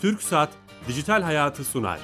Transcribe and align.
Türk 0.00 0.22
Saat 0.22 0.48
Dijital 0.88 1.22
Hayatı 1.22 1.64
sunar. 1.64 1.98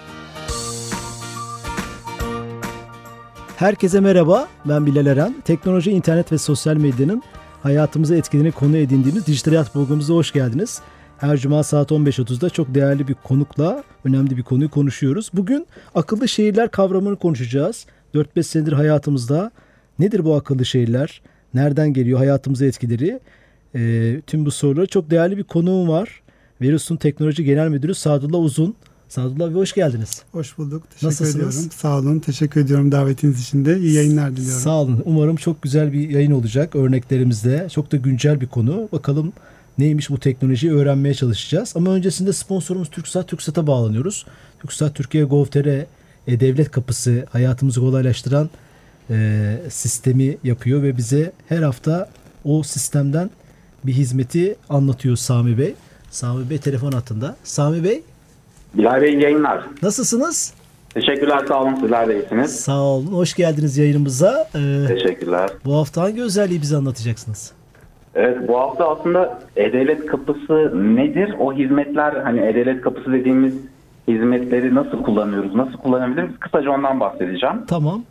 Herkese 3.57 4.01
merhaba, 4.01 4.49
ben 4.65 4.87
Bilal 4.87 5.07
Eren. 5.07 5.35
Teknoloji, 5.45 5.91
internet 5.91 6.33
ve 6.33 6.39
sosyal 6.39 6.77
medyanın 6.77 7.23
hayatımıza 7.63 8.17
etkilerini 8.17 8.53
konu 8.53 8.77
edindiğimiz 8.77 9.27
Dijital 9.27 9.53
Hayat 9.53 9.73
programımıza 9.73 10.15
hoş 10.15 10.33
geldiniz. 10.33 10.81
Her 11.19 11.37
cuma 11.37 11.63
saat 11.63 11.91
15.30'da 11.91 12.51
çok 12.51 12.75
değerli 12.75 13.09
bir 13.09 13.15
konukla 13.15 13.85
önemli 14.05 14.37
bir 14.37 14.43
konuyu 14.43 14.71
konuşuyoruz. 14.71 15.31
Bugün 15.33 15.67
akıllı 15.95 16.29
şehirler 16.29 16.71
kavramını 16.71 17.17
konuşacağız. 17.17 17.87
4-5 18.15 18.43
senedir 18.43 18.73
hayatımızda. 18.73 19.51
Nedir 19.99 20.25
bu 20.25 20.35
akıllı 20.35 20.65
şehirler? 20.65 21.23
Nereden 21.55 21.93
geliyor? 21.93 22.19
Hayatımıza 22.19 22.67
etkileri? 22.67 23.21
E, 23.75 24.21
tüm 24.27 24.47
bu 24.47 24.51
soruları 24.51 24.87
çok 24.87 25.11
değerli 25.11 25.37
bir 25.37 25.45
konuğum 25.45 25.89
var. 25.89 26.23
Verius'un 26.61 26.97
Teknoloji 26.97 27.45
Genel 27.45 27.69
Müdürü 27.69 27.95
Sadullah 27.95 28.39
Uzun. 28.39 28.75
Sadullah 29.09 29.49
Bey 29.49 29.55
hoş 29.55 29.73
geldiniz. 29.73 30.23
Hoş 30.33 30.59
bulduk. 30.59 30.83
Teşekkür 30.91 31.07
Nasılsınız? 31.07 31.37
ediyorum. 31.37 31.71
Sağ 31.77 31.99
olun. 31.99 32.19
Teşekkür 32.19 32.61
ediyorum 32.61 32.93
davetiniz 32.93 33.43
için 33.43 33.65
de. 33.65 33.79
İyi 33.79 33.93
yayınlar 33.93 34.37
diliyorum. 34.37 34.61
Sağ 34.61 34.81
olun. 34.81 35.03
Umarım 35.05 35.37
çok 35.37 35.63
güzel 35.63 35.93
bir 35.93 36.11
yayın 36.11 36.31
olacak 36.31 36.77
örneklerimizde. 36.77 37.69
Çok 37.75 37.93
da 37.93 37.97
güncel 37.97 38.41
bir 38.41 38.47
konu. 38.47 38.89
Bakalım 38.93 39.33
neymiş 39.79 40.11
bu 40.11 40.19
teknolojiyi 40.19 40.73
öğrenmeye 40.73 41.15
çalışacağız. 41.15 41.73
Ama 41.77 41.91
öncesinde 41.91 42.33
sponsorumuz 42.33 42.91
TürkSat, 42.91 43.29
TürkSat'a 43.29 43.67
bağlanıyoruz. 43.67 44.27
TürkSat 44.61 44.95
Türkiye 44.95 45.25
Gov.tr 45.25 45.67
e-devlet 46.29 46.71
kapısı 46.71 47.27
hayatımızı 47.31 47.81
kolaylaştıran 47.81 48.51
e, 49.11 49.59
sistemi 49.71 50.37
yapıyor 50.45 50.83
ve 50.83 50.97
bize 50.97 51.33
her 51.49 51.63
hafta 51.63 52.11
o 52.45 52.63
sistemden 52.63 53.31
bir 53.85 53.93
hizmeti 53.93 54.57
anlatıyor 54.69 55.17
Sami 55.17 55.59
Bey. 55.59 55.75
Sami 56.17 56.51
Bey 56.51 56.59
telefon 56.59 56.93
hattında. 56.93 57.37
Sami 57.45 57.85
Bey 57.85 58.03
Bilal 58.75 59.03
Bey 59.03 59.15
yayınlar. 59.15 59.65
nasılsınız? 59.83 60.55
Teşekkürler 60.95 61.45
sağ 61.49 61.63
olun 61.63 61.75
sizler 61.75 62.09
de 62.09 62.21
iyisiniz. 62.21 62.61
Sağ 62.61 62.81
olun. 62.81 63.07
Hoş 63.07 63.35
geldiniz 63.35 63.79
yayınımıza. 63.79 64.49
Ee, 64.55 64.87
Teşekkürler. 64.89 65.51
bu 65.65 65.75
hafta 65.75 66.03
hangi 66.03 66.23
özelliği 66.23 66.63
bize 66.63 66.77
anlatacaksınız? 66.77 67.53
Evet 68.15 68.49
bu 68.49 68.59
hafta 68.61 68.89
aslında 68.91 69.39
E-Devlet 69.57 70.07
Kapısı 70.07 70.73
nedir? 70.97 71.35
O 71.39 71.53
hizmetler 71.53 72.13
hani 72.17 72.41
E-Devlet 72.41 72.81
Kapısı 72.81 73.13
dediğimiz 73.13 73.55
hizmetleri 74.09 74.75
nasıl 74.75 75.03
kullanıyoruz? 75.03 75.55
Nasıl 75.55 75.73
kullanabiliriz? 75.79 76.39
Kısaca 76.41 76.71
ondan 76.71 77.01
bahsedeceğim. 77.01 77.57
Tamam. 77.69 78.03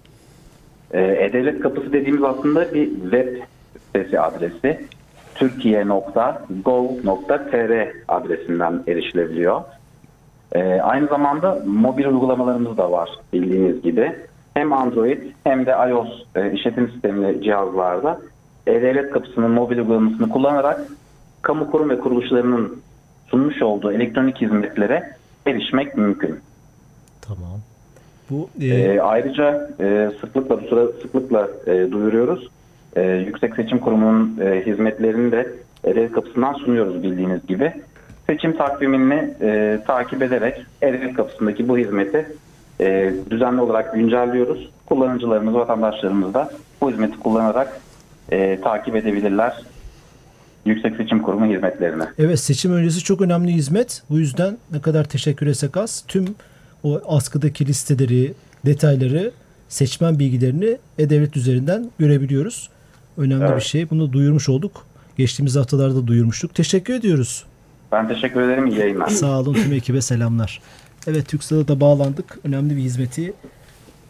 Ee, 0.91 1.01
E-Devlet 1.01 1.59
Kapısı 1.59 1.93
dediğimiz 1.93 2.23
aslında 2.23 2.73
bir 2.73 2.89
web 2.89 3.27
sitesi 3.87 4.19
adresi. 4.19 4.85
Türkiye.gov.tr 5.35 7.87
adresinden 8.07 8.83
erişilebiliyor. 8.87 9.61
Ee, 10.51 10.81
aynı 10.81 11.07
zamanda 11.07 11.59
mobil 11.65 12.05
uygulamalarımız 12.05 12.77
da 12.77 12.91
var 12.91 13.09
bildiğiniz 13.33 13.81
gibi. 13.81 14.15
Hem 14.53 14.73
Android 14.73 15.21
hem 15.43 15.65
de 15.65 15.71
iOS 15.89 16.07
e, 16.35 16.51
işletim 16.51 16.89
sistemli 16.89 17.43
cihazlarda 17.43 18.19
E-Devlet 18.67 19.11
Kapısı'nın 19.11 19.51
mobil 19.51 19.77
uygulamasını 19.77 20.29
kullanarak 20.29 20.81
kamu 21.41 21.71
kurum 21.71 21.89
ve 21.89 21.99
kuruluşlarının 21.99 22.81
sunmuş 23.27 23.61
olduğu 23.61 23.91
elektronik 23.91 24.41
hizmetlere 24.41 25.09
erişmek 25.45 25.97
mümkün. 25.97 26.39
Tamam. 27.21 27.59
Bu 28.29 28.49
e, 28.61 28.65
Ee, 28.65 28.99
ayrıca 28.99 29.69
e, 29.79 30.11
sıklıkla 30.21 30.63
bu 30.63 30.67
sıra 30.67 30.87
sıklıkla 30.87 31.47
e, 31.67 31.91
duyuruyoruz. 31.91 32.49
E, 32.95 33.01
Yüksek 33.01 33.55
Seçim 33.55 33.79
Kurumu'nun 33.79 34.37
e, 34.41 34.65
hizmetlerini 34.65 35.31
de 35.31 35.53
E-Devlet 35.83 36.11
Kapısı'ndan 36.11 36.53
sunuyoruz 36.53 37.03
bildiğiniz 37.03 37.47
gibi. 37.47 37.73
Seçim 38.27 38.57
takvimini 38.57 39.33
e, 39.41 39.79
takip 39.87 40.21
ederek 40.21 40.65
E-Devlet 40.81 41.13
Kapısı'ndaki 41.13 41.67
bu 41.67 41.77
hizmeti 41.77 42.25
e, 42.79 43.13
düzenli 43.29 43.61
olarak 43.61 43.93
güncelliyoruz. 43.93 44.69
Kullanıcılarımız, 44.85 45.53
vatandaşlarımız 45.53 46.33
da 46.33 46.49
bu 46.81 46.91
hizmeti 46.91 47.19
kullanarak 47.19 47.81
e, 48.31 48.61
takip 48.61 48.95
edebilirler 48.95 49.53
Yüksek 50.65 50.95
Seçim 50.95 51.21
Kurumu 51.21 51.45
hizmetlerini. 51.45 52.03
evet 52.19 52.39
seçim 52.39 52.73
öncesi 52.73 53.03
çok 53.03 53.21
önemli 53.21 53.51
hizmet. 53.53 54.03
Bu 54.09 54.19
yüzden 54.19 54.57
ne 54.71 54.81
kadar 54.81 55.03
teşekkür 55.03 55.47
etsek 55.47 55.77
az. 55.77 56.03
Tüm 56.07 56.25
o 56.83 57.01
askıdaki 57.07 57.65
listeleri, 57.65 58.33
detayları, 58.65 59.31
seçmen 59.69 60.19
bilgilerini 60.19 60.77
e-devlet 60.99 61.37
üzerinden 61.37 61.91
görebiliyoruz. 61.99 62.69
Önemli 63.17 63.45
Evet. 63.45 63.55
bir 63.55 63.61
şey. 63.61 63.89
Bunu 63.89 64.13
duyurmuş 64.13 64.49
olduk. 64.49 64.85
Geçtiğimiz 65.17 65.55
haftalarda 65.55 66.07
duyurmuştuk. 66.07 66.55
Teşekkür 66.55 66.93
ediyoruz. 66.93 67.45
Ben 67.91 68.07
teşekkür 68.07 68.41
ederim. 68.41 68.67
İyi 68.67 68.79
yayınlar. 68.79 69.07
Sağ 69.07 69.39
olun 69.39 69.53
tüm 69.53 69.73
ekibe 69.73 70.01
selamlar. 70.01 70.61
Evet 71.07 71.27
TürkSat'a 71.27 71.67
da 71.67 71.79
bağlandık. 71.79 72.39
Önemli 72.43 72.75
bir 72.77 72.81
hizmeti 72.81 73.33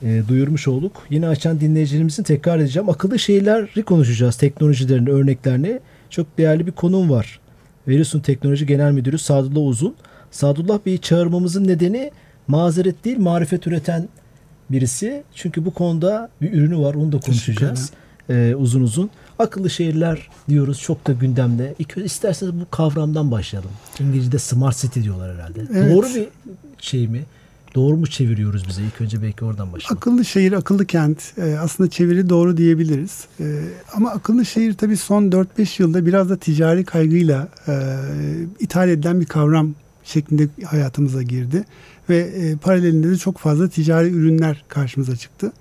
e, 0.03 0.21
duyurmuş 0.27 0.67
olduk. 0.67 0.91
Yeni 1.09 1.27
açan 1.27 1.59
dinleyicilerimizin 1.59 2.23
tekrar 2.23 2.59
edeceğim. 2.59 2.89
Akıllı 2.89 3.19
şehirleri 3.19 3.83
konuşacağız. 3.83 4.35
Teknolojilerin 4.35 5.05
örneklerini. 5.05 5.79
Çok 6.09 6.37
değerli 6.37 6.67
bir 6.67 6.71
konum 6.71 7.09
var. 7.09 7.39
Verisun 7.87 8.19
Teknoloji 8.19 8.65
Genel 8.65 8.91
Müdürü 8.91 9.17
Sadullah 9.17 9.67
Uzun. 9.67 9.95
Sadullah 10.31 10.79
Bey'i 10.85 11.01
çağırmamızın 11.01 11.67
nedeni 11.67 12.11
mazeret 12.47 13.05
değil 13.05 13.19
marifet 13.19 13.67
üreten 13.67 14.09
birisi. 14.69 15.23
Çünkü 15.35 15.65
bu 15.65 15.71
konuda 15.73 16.29
bir 16.41 16.53
ürünü 16.53 16.77
var. 16.77 16.93
Onu 16.95 17.11
da 17.11 17.19
konuşacağız. 17.19 17.91
E, 18.29 18.55
uzun 18.55 18.81
uzun. 18.81 19.09
Akıllı 19.39 19.69
şehirler 19.69 20.29
diyoruz 20.49 20.79
çok 20.79 21.07
da 21.07 21.11
gündemde. 21.11 21.75
İlk 21.79 21.97
isterseniz 21.97 22.53
bu 22.53 22.69
kavramdan 22.71 23.31
başlayalım. 23.31 23.71
İngilizce'de 23.99 24.39
smart 24.39 24.77
city 24.77 25.01
diyorlar 25.01 25.35
herhalde. 25.35 25.59
Evet. 25.73 25.95
Doğru 25.95 26.05
bir 26.15 26.27
şey 26.77 27.07
mi? 27.07 27.23
Doğru 27.75 27.97
mu 27.97 28.07
çeviriyoruz 28.07 28.67
bize? 28.67 28.81
İlk 28.81 29.01
önce 29.01 29.21
belki 29.21 29.45
oradan 29.45 29.73
başlayalım. 29.73 29.97
Akıllı 29.97 30.25
şehir, 30.25 30.51
akıllı 30.51 30.85
kent 30.85 31.37
e, 31.37 31.57
aslında 31.59 31.89
çeviri 31.89 32.29
doğru 32.29 32.57
diyebiliriz. 32.57 33.25
E, 33.39 33.45
ama 33.93 34.09
akıllı 34.09 34.45
şehir 34.45 34.73
tabii 34.73 34.97
son 34.97 35.23
4-5 35.23 35.81
yılda 35.81 36.05
biraz 36.05 36.29
da 36.29 36.37
ticari 36.37 36.85
kaygıyla 36.85 37.47
e, 37.67 37.73
ithal 38.59 38.89
edilen 38.89 39.21
bir 39.21 39.25
kavram 39.25 39.73
şeklinde 40.03 40.47
hayatımıza 40.65 41.21
girdi. 41.23 41.65
Ve 42.09 42.17
e, 42.17 42.55
paralelinde 42.55 43.09
de 43.09 43.17
çok 43.17 43.37
fazla 43.37 43.69
ticari 43.69 44.09
ürünler 44.09 44.63
karşımıza 44.67 45.15
çıktı. 45.15 45.51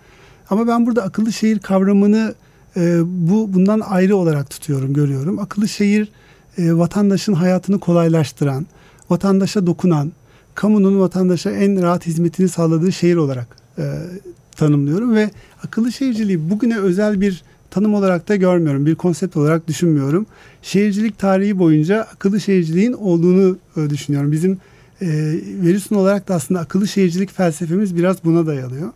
Ama 0.51 0.69
ben 0.69 0.87
burada 0.87 1.03
akıllı 1.03 1.33
şehir 1.33 1.59
kavramını 1.59 2.35
e, 2.77 3.01
bu 3.05 3.55
bundan 3.55 3.81
ayrı 3.81 4.17
olarak 4.17 4.51
tutuyorum, 4.51 4.95
görüyorum. 4.95 5.39
Akıllı 5.39 5.69
şehir 5.69 6.09
e, 6.59 6.73
vatandaşın 6.73 7.33
hayatını 7.33 7.81
kolaylaştıran, 7.81 8.67
vatandaşa 9.11 9.67
dokunan, 9.67 10.13
kamunun 10.55 11.01
vatandaşa 11.01 11.51
en 11.51 11.83
rahat 11.83 12.07
hizmetini 12.07 12.49
sağladığı 12.49 12.93
şehir 12.93 13.17
olarak 13.17 13.57
e, 13.79 13.83
tanımlıyorum 14.57 15.15
ve 15.15 15.31
akıllı 15.65 15.93
şehirciliği 15.93 16.51
bugüne 16.51 16.79
özel 16.79 17.21
bir 17.21 17.43
tanım 17.71 17.95
olarak 17.95 18.29
da 18.29 18.37
görmüyorum. 18.37 18.87
Bir 18.87 18.95
konsept 18.95 19.37
olarak 19.37 19.69
düşünmüyorum. 19.69 20.27
Şehircilik 20.63 21.19
tarihi 21.19 21.59
boyunca 21.59 22.01
akıllı 22.01 22.41
şehirciliğin 22.41 22.93
olduğunu 22.93 23.59
e, 23.77 23.91
düşünüyorum. 23.91 24.33
Bizim 24.33 24.59
e, 25.01 25.07
Verisun 25.63 25.97
olarak 25.97 26.29
da 26.29 26.35
aslında 26.35 26.61
akıllı 26.61 26.89
şehircilik 26.89 27.33
felsefemiz 27.33 27.97
biraz 27.97 28.25
buna 28.25 28.47
dayalıyor. 28.47 28.89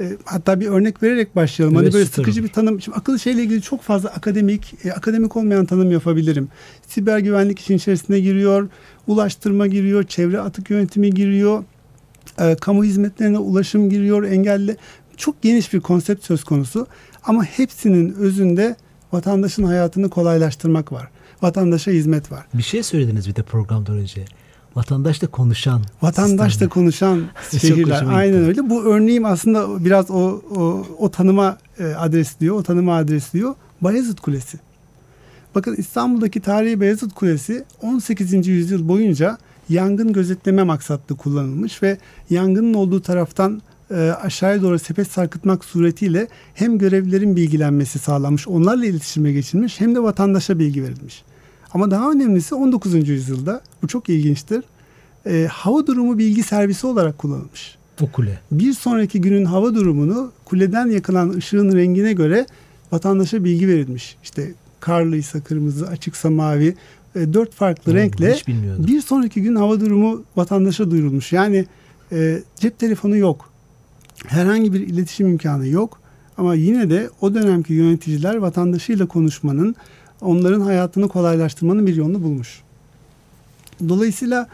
E, 0.00 0.16
hatta 0.24 0.60
bir 0.60 0.66
örnek 0.66 1.02
vererek 1.02 1.36
başlayalım. 1.36 1.74
Evet, 1.74 1.84
hani 1.86 1.94
böyle 1.94 2.06
sıkıcı 2.06 2.44
bir 2.44 2.48
tanım. 2.48 2.80
Şimdi 2.80 2.98
akıllı 2.98 3.18
şehirle 3.18 3.42
ilgili 3.42 3.62
çok 3.62 3.82
fazla 3.82 4.08
akademik, 4.08 4.74
e, 4.84 4.92
akademik 4.92 5.36
olmayan 5.36 5.66
tanım 5.66 5.90
yapabilirim. 5.90 6.48
Siber 6.88 7.18
güvenlik 7.18 7.58
işin 7.58 7.76
içerisine 7.76 8.20
giriyor, 8.20 8.68
ulaştırma 9.06 9.66
giriyor, 9.66 10.04
çevre 10.04 10.40
atık 10.40 10.70
yönetimi 10.70 11.10
giriyor, 11.10 11.64
e, 12.38 12.56
kamu 12.60 12.84
hizmetlerine 12.84 13.38
ulaşım 13.38 13.90
giriyor, 13.90 14.22
engelli. 14.22 14.76
Çok 15.16 15.42
geniş 15.42 15.72
bir 15.72 15.80
konsept 15.80 16.24
söz 16.24 16.44
konusu. 16.44 16.86
Ama 17.24 17.44
hepsinin 17.44 18.12
özünde 18.12 18.76
vatandaşın 19.12 19.64
hayatını 19.64 20.10
kolaylaştırmak 20.10 20.92
var. 20.92 21.08
Vatandaşa 21.42 21.90
hizmet 21.90 22.32
var. 22.32 22.46
Bir 22.54 22.62
şey 22.62 22.82
söylediniz 22.82 23.28
bir 23.28 23.36
de 23.36 23.42
programdan 23.42 23.98
önce. 23.98 24.24
Vatandaşla 24.76 25.28
konuşan. 25.28 25.82
Vatandaşla 26.02 26.48
sistemler. 26.48 26.70
konuşan 26.70 27.24
şehirler. 27.60 28.04
Aynen 28.08 28.44
öyle. 28.44 28.70
Bu 28.70 28.84
örneğim 28.84 29.24
aslında 29.24 29.84
biraz 29.84 30.10
o 30.10 30.42
o, 30.56 30.86
o 30.98 31.10
tanıma 31.10 31.58
e, 31.78 31.84
adresliyor. 31.84 32.56
O 32.56 32.62
tanıma 32.62 32.96
adresliyor. 32.96 33.54
Bayezid 33.80 34.18
Kulesi. 34.18 34.58
Bakın 35.54 35.74
İstanbul'daki 35.76 36.40
tarihi 36.40 36.80
Beyazıt 36.80 37.14
Kulesi 37.14 37.64
18. 37.82 38.46
yüzyıl 38.46 38.88
boyunca 38.88 39.38
yangın 39.68 40.12
gözetleme 40.12 40.62
maksatlı 40.62 41.16
kullanılmış 41.16 41.82
ve 41.82 41.98
yangının 42.30 42.74
olduğu 42.74 43.02
taraftan 43.02 43.62
e, 43.90 43.94
aşağıya 43.94 44.62
doğru 44.62 44.78
sepet 44.78 45.10
sarkıtmak 45.10 45.64
suretiyle 45.64 46.28
hem 46.54 46.78
görevlilerin 46.78 47.36
bilgilenmesi 47.36 47.98
sağlanmış, 47.98 48.48
onlarla 48.48 48.86
iletişime 48.86 49.32
geçilmiş 49.32 49.80
hem 49.80 49.94
de 49.94 50.02
vatandaşa 50.02 50.58
bilgi 50.58 50.82
verilmiş. 50.82 51.24
Ama 51.76 51.90
daha 51.90 52.10
önemlisi 52.10 52.54
19. 52.54 53.08
yüzyılda, 53.08 53.60
bu 53.82 53.88
çok 53.88 54.08
ilginçtir, 54.08 54.64
e, 55.26 55.46
hava 55.50 55.86
durumu 55.86 56.18
bilgi 56.18 56.42
servisi 56.42 56.86
olarak 56.86 57.18
kullanılmış. 57.18 57.76
O 58.00 58.10
kule. 58.12 58.38
Bir 58.52 58.72
sonraki 58.72 59.20
günün 59.20 59.44
hava 59.44 59.74
durumunu 59.74 60.32
kuleden 60.44 60.86
yakılan 60.86 61.30
ışığın 61.30 61.76
rengine 61.76 62.12
göre 62.12 62.46
vatandaşa 62.92 63.44
bilgi 63.44 63.68
verilmiş. 63.68 64.16
İşte 64.22 64.54
karlıysa 64.80 65.40
kırmızı, 65.40 65.88
açıksa 65.88 66.30
mavi, 66.30 66.74
e, 67.16 67.32
dört 67.32 67.54
farklı 67.54 67.92
Hmm, 67.92 67.98
renkle 67.98 68.36
bir 68.78 69.00
sonraki 69.00 69.42
gün 69.42 69.54
hava 69.54 69.80
durumu 69.80 70.22
vatandaşa 70.36 70.90
duyurulmuş. 70.90 71.32
Yani 71.32 71.66
e, 72.12 72.42
cep 72.60 72.78
telefonu 72.78 73.16
yok. 73.16 73.50
Herhangi 74.26 74.72
bir 74.72 74.80
iletişim 74.80 75.28
imkanı 75.28 75.68
yok. 75.68 76.00
Ama 76.38 76.54
yine 76.54 76.90
de 76.90 77.10
o 77.20 77.34
dönemki 77.34 77.72
yöneticiler 77.72 78.36
vatandaşıyla 78.36 79.06
konuşmanın, 79.06 79.74
onların 80.20 80.60
hayatını 80.60 81.08
kolaylaştırmanın 81.08 81.86
bir 81.86 81.96
yolunu 81.96 82.22
bulmuş. 82.22 82.62
Dolayısıyla 83.88 84.48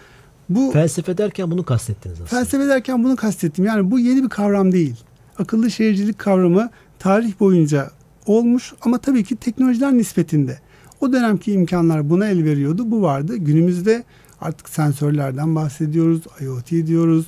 bu 0.49 0.71
Felsefe 0.73 1.19
derken 1.19 1.51
bunu 1.51 1.65
kastettiniz 1.65 2.15
aslında. 2.15 2.29
felsefe 2.41 2.69
derken 2.69 3.05
bunu 3.05 3.17
kastettim. 3.17 3.65
Yani 3.65 3.91
bu 3.91 3.99
yeni 3.99 4.23
bir 4.23 4.29
kavram 4.29 4.73
değil. 4.73 4.97
Akıllı 5.39 5.71
şehircilik 5.71 6.19
kavramı 6.19 6.71
tarih 6.99 7.41
boyunca 7.41 7.91
olmuş 8.27 8.73
ama 8.83 8.99
tabii 8.99 9.25
ki 9.25 9.37
teknolojiler 9.37 9.93
nispetinde. 9.93 10.59
O 11.01 11.13
dönemki 11.13 11.53
imkanlar 11.53 12.11
buna 12.11 12.27
el 12.27 12.45
veriyordu. 12.45 12.91
Bu 12.91 13.03
vardı. 13.03 13.37
Günümüzde 13.37 14.05
artık 14.41 14.69
sensörlerden 14.69 15.55
bahsediyoruz. 15.55 16.23
IoT 16.41 16.71
diyoruz. 16.71 17.27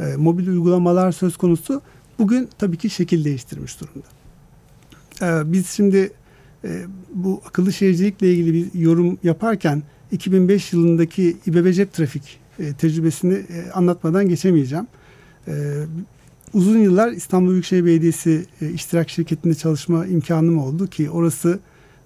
e, 0.00 0.16
mobil 0.16 0.48
uygulamalar 0.48 1.12
söz 1.12 1.36
konusu. 1.36 1.82
Bugün 2.18 2.48
tabii 2.58 2.76
ki 2.76 2.90
şekil 2.90 3.24
değiştirmiş 3.24 3.80
durumda. 3.80 4.06
E, 5.22 5.52
biz 5.52 5.68
şimdi 5.68 6.12
e, 6.68 6.86
bu 7.14 7.40
akıllı 7.48 7.72
şehircilikle 7.72 8.34
ilgili 8.34 8.54
bir 8.54 8.80
yorum 8.80 9.18
yaparken 9.22 9.82
2005 10.12 10.72
yılındaki 10.72 11.36
İBB 11.46 11.92
trafik 11.92 12.38
e, 12.58 12.72
tecrübesini 12.72 13.34
e, 13.34 13.70
anlatmadan 13.70 14.28
geçemeyeceğim. 14.28 14.86
E, 15.48 15.52
uzun 16.52 16.78
yıllar 16.78 17.12
İstanbul 17.12 17.50
Büyükşehir 17.50 17.84
Belediyesi 17.84 18.46
e, 18.60 18.70
iştirak 18.70 19.10
şirketinde 19.10 19.54
çalışma 19.54 20.06
imkanım 20.06 20.58
oldu 20.58 20.86
ki 20.86 21.10
orası 21.10 21.58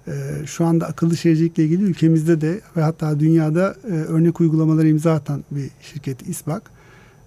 e, 0.07 0.13
şu 0.47 0.65
anda 0.65 0.87
akıllı 0.87 1.17
şehircilikle 1.17 1.65
ilgili 1.65 1.83
ülkemizde 1.83 2.41
de 2.41 2.61
ve 2.77 2.83
hatta 2.83 3.21
dünyada 3.21 3.77
e, 3.85 3.93
örnek 3.93 4.41
uygulamaları 4.41 4.89
imza 4.89 5.13
atan 5.13 5.45
bir 5.51 5.71
şirket 5.83 6.29
İSBAK. 6.29 6.71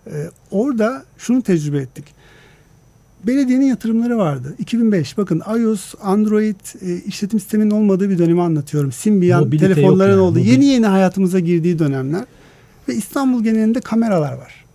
E, 0.07 0.29
orada 0.51 1.05
şunu 1.17 1.41
tecrübe 1.41 1.77
ettik. 1.77 2.05
Belediyenin 3.27 3.65
yatırımları 3.65 4.17
vardı. 4.17 4.55
2005 4.59 5.17
bakın 5.17 5.41
iOS, 5.59 5.93
Android 6.01 6.55
e, 6.81 6.95
işletim 6.95 7.39
sisteminin 7.39 7.71
olmadığı 7.71 8.09
bir 8.09 8.17
dönemi 8.17 8.41
anlatıyorum. 8.41 8.91
Symbian 8.91 9.43
Mobilite 9.43 9.73
telefonların 9.73 10.11
yani, 10.11 10.21
olduğu 10.21 10.39
yeni 10.39 10.65
yeni 10.65 10.85
hayatımıza 10.85 11.39
girdiği 11.39 11.79
dönemler 11.79 12.25
ve 12.89 12.95
İstanbul 12.95 13.43
genelinde 13.43 13.79
kameralar 13.79 14.33
var. 14.33 14.65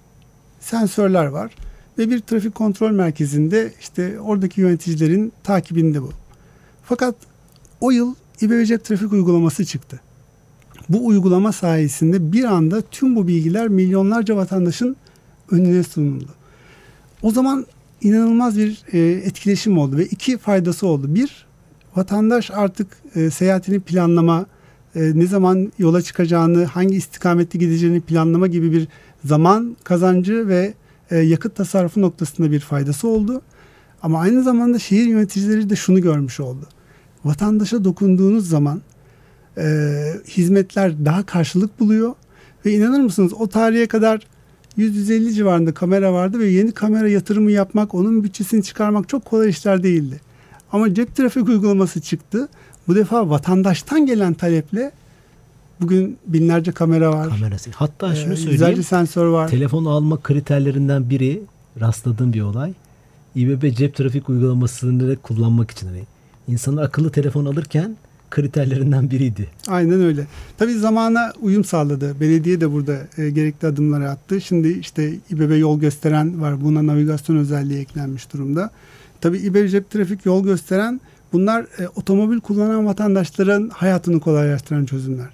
Sensörler 0.61 1.26
var 1.26 1.55
ve 1.99 2.11
bir 2.11 2.20
trafik 2.20 2.55
kontrol 2.55 2.91
merkezinde 2.91 3.73
işte 3.81 4.20
oradaki 4.20 4.61
yöneticilerin 4.61 5.32
takibinde 5.43 6.02
bu. 6.02 6.11
Fakat 6.85 7.14
o 7.81 7.91
yıl 7.91 8.14
İBB 8.41 8.64
Cep 8.64 8.85
Trafik 8.85 9.12
uygulaması 9.12 9.64
çıktı. 9.64 10.00
Bu 10.88 11.06
uygulama 11.06 11.52
sayesinde 11.52 12.32
bir 12.32 12.44
anda 12.44 12.81
tüm 12.81 13.17
bu 13.17 13.29
bilgiler 13.29 13.69
milyonlarca 13.69 14.37
vatandaşın 14.37 14.97
önüne 15.50 15.82
sunuldu. 15.82 16.29
O 17.23 17.31
zaman 17.31 17.67
inanılmaz 18.02 18.58
bir 18.58 18.82
e, 18.93 18.99
etkileşim 18.99 19.79
oldu 19.79 19.97
ve 19.97 20.05
iki 20.05 20.38
faydası 20.38 20.87
oldu. 20.87 21.14
Bir, 21.14 21.47
vatandaş 21.97 22.50
artık 22.50 22.87
e, 23.14 23.31
seyahatini 23.31 23.81
planlama, 23.81 24.47
e, 24.94 25.00
ne 25.14 25.26
zaman 25.26 25.73
yola 25.79 26.02
çıkacağını, 26.02 26.64
hangi 26.64 26.97
istikamette 26.97 27.58
gideceğini 27.58 28.00
planlama 28.00 28.47
gibi 28.47 28.73
bir 28.73 28.88
zaman 29.25 29.76
kazancı 29.85 30.49
ve 30.49 30.75
e, 31.11 31.19
yakıt 31.19 31.56
tasarrufu 31.56 32.00
noktasında 32.00 32.50
bir 32.50 32.61
faydası 32.61 33.08
oldu. 33.08 33.43
Ama 34.02 34.20
aynı 34.20 34.43
zamanda 34.43 34.79
şehir 34.79 35.06
yöneticileri 35.06 35.70
de 35.70 35.76
şunu 35.76 36.00
görmüş 36.00 36.41
oldu. 36.41 36.67
Vatandaşa 37.25 37.85
dokunduğunuz 37.85 38.49
zaman 38.49 38.82
e, 39.58 39.64
hizmetler 40.29 41.05
daha 41.05 41.26
karşılık 41.26 41.81
buluyor 41.81 42.14
ve 42.67 42.73
inanır 42.73 43.00
mısınız 43.00 43.32
o 43.32 43.47
tarihe 43.47 43.87
kadar 43.87 44.26
150 44.85 45.35
civarında 45.35 45.75
kamera 45.75 46.12
vardı 46.12 46.38
ve 46.38 46.47
yeni 46.47 46.73
kamera 46.73 47.09
yatırımı 47.09 47.50
yapmak, 47.50 47.94
onun 47.94 48.25
bütçesini 48.25 48.62
çıkarmak 48.62 49.09
çok 49.09 49.25
kolay 49.25 49.49
işler 49.49 49.82
değildi. 49.82 50.21
Ama 50.73 50.94
cep 50.94 51.17
trafik 51.17 51.49
uygulaması 51.49 52.00
çıktı. 52.00 52.49
Bu 52.88 52.94
defa 52.94 53.31
vatandaştan 53.31 54.06
gelen 54.06 54.35
taleple 54.35 54.93
bugün 55.81 56.19
binlerce 56.27 56.73
kamera 56.73 57.12
var. 57.12 57.29
Kamerası. 57.29 57.71
Hatta 57.75 58.12
e, 58.12 58.17
şunu 58.17 58.32
yüzlerce 58.32 58.56
söyleyeyim. 58.56 58.82
sensör 58.82 59.27
var. 59.27 59.49
Telefon 59.49 59.85
alma 59.85 60.21
kriterlerinden 60.21 61.11
biri 61.11 61.43
rastladığım 61.81 62.33
bir 62.33 62.41
olay. 62.41 62.73
İBB 63.35 63.76
cep 63.76 63.94
trafik 63.94 64.29
uygulamasını 64.29 65.09
da 65.09 65.17
kullanmak 65.17 65.71
için. 65.71 65.87
Hani 65.87 66.03
insanlar 66.49 66.83
akıllı 66.83 67.11
telefon 67.11 67.44
alırken 67.44 67.97
kriterlerinden 68.31 69.11
biriydi. 69.11 69.49
Aynen 69.69 70.00
öyle. 70.00 70.27
Tabii 70.59 70.75
zamana 70.75 71.32
uyum 71.41 71.65
sağladı. 71.65 72.21
Belediye 72.21 72.61
de 72.61 72.73
burada 72.73 72.99
e, 73.19 73.31
gerekli 73.31 73.69
adımları 73.69 74.11
attı. 74.11 74.41
Şimdi 74.41 74.69
işte 74.69 75.12
İBB 75.31 75.59
yol 75.59 75.81
gösteren 75.81 76.41
var. 76.41 76.65
Buna 76.65 76.87
navigasyon 76.87 77.37
özelliği 77.37 77.81
eklenmiş 77.81 78.32
durumda. 78.32 78.71
Tabii 79.21 79.38
İBB 79.38 79.69
cep 79.69 79.91
trafik 79.91 80.27
yol 80.27 80.44
gösteren 80.44 81.00
bunlar 81.32 81.62
e, 81.79 81.88
otomobil 81.88 82.41
kullanan 82.41 82.87
vatandaşların 82.87 83.69
hayatını 83.69 84.21
kolaylaştıran 84.21 84.85
çözümler. 84.85 85.29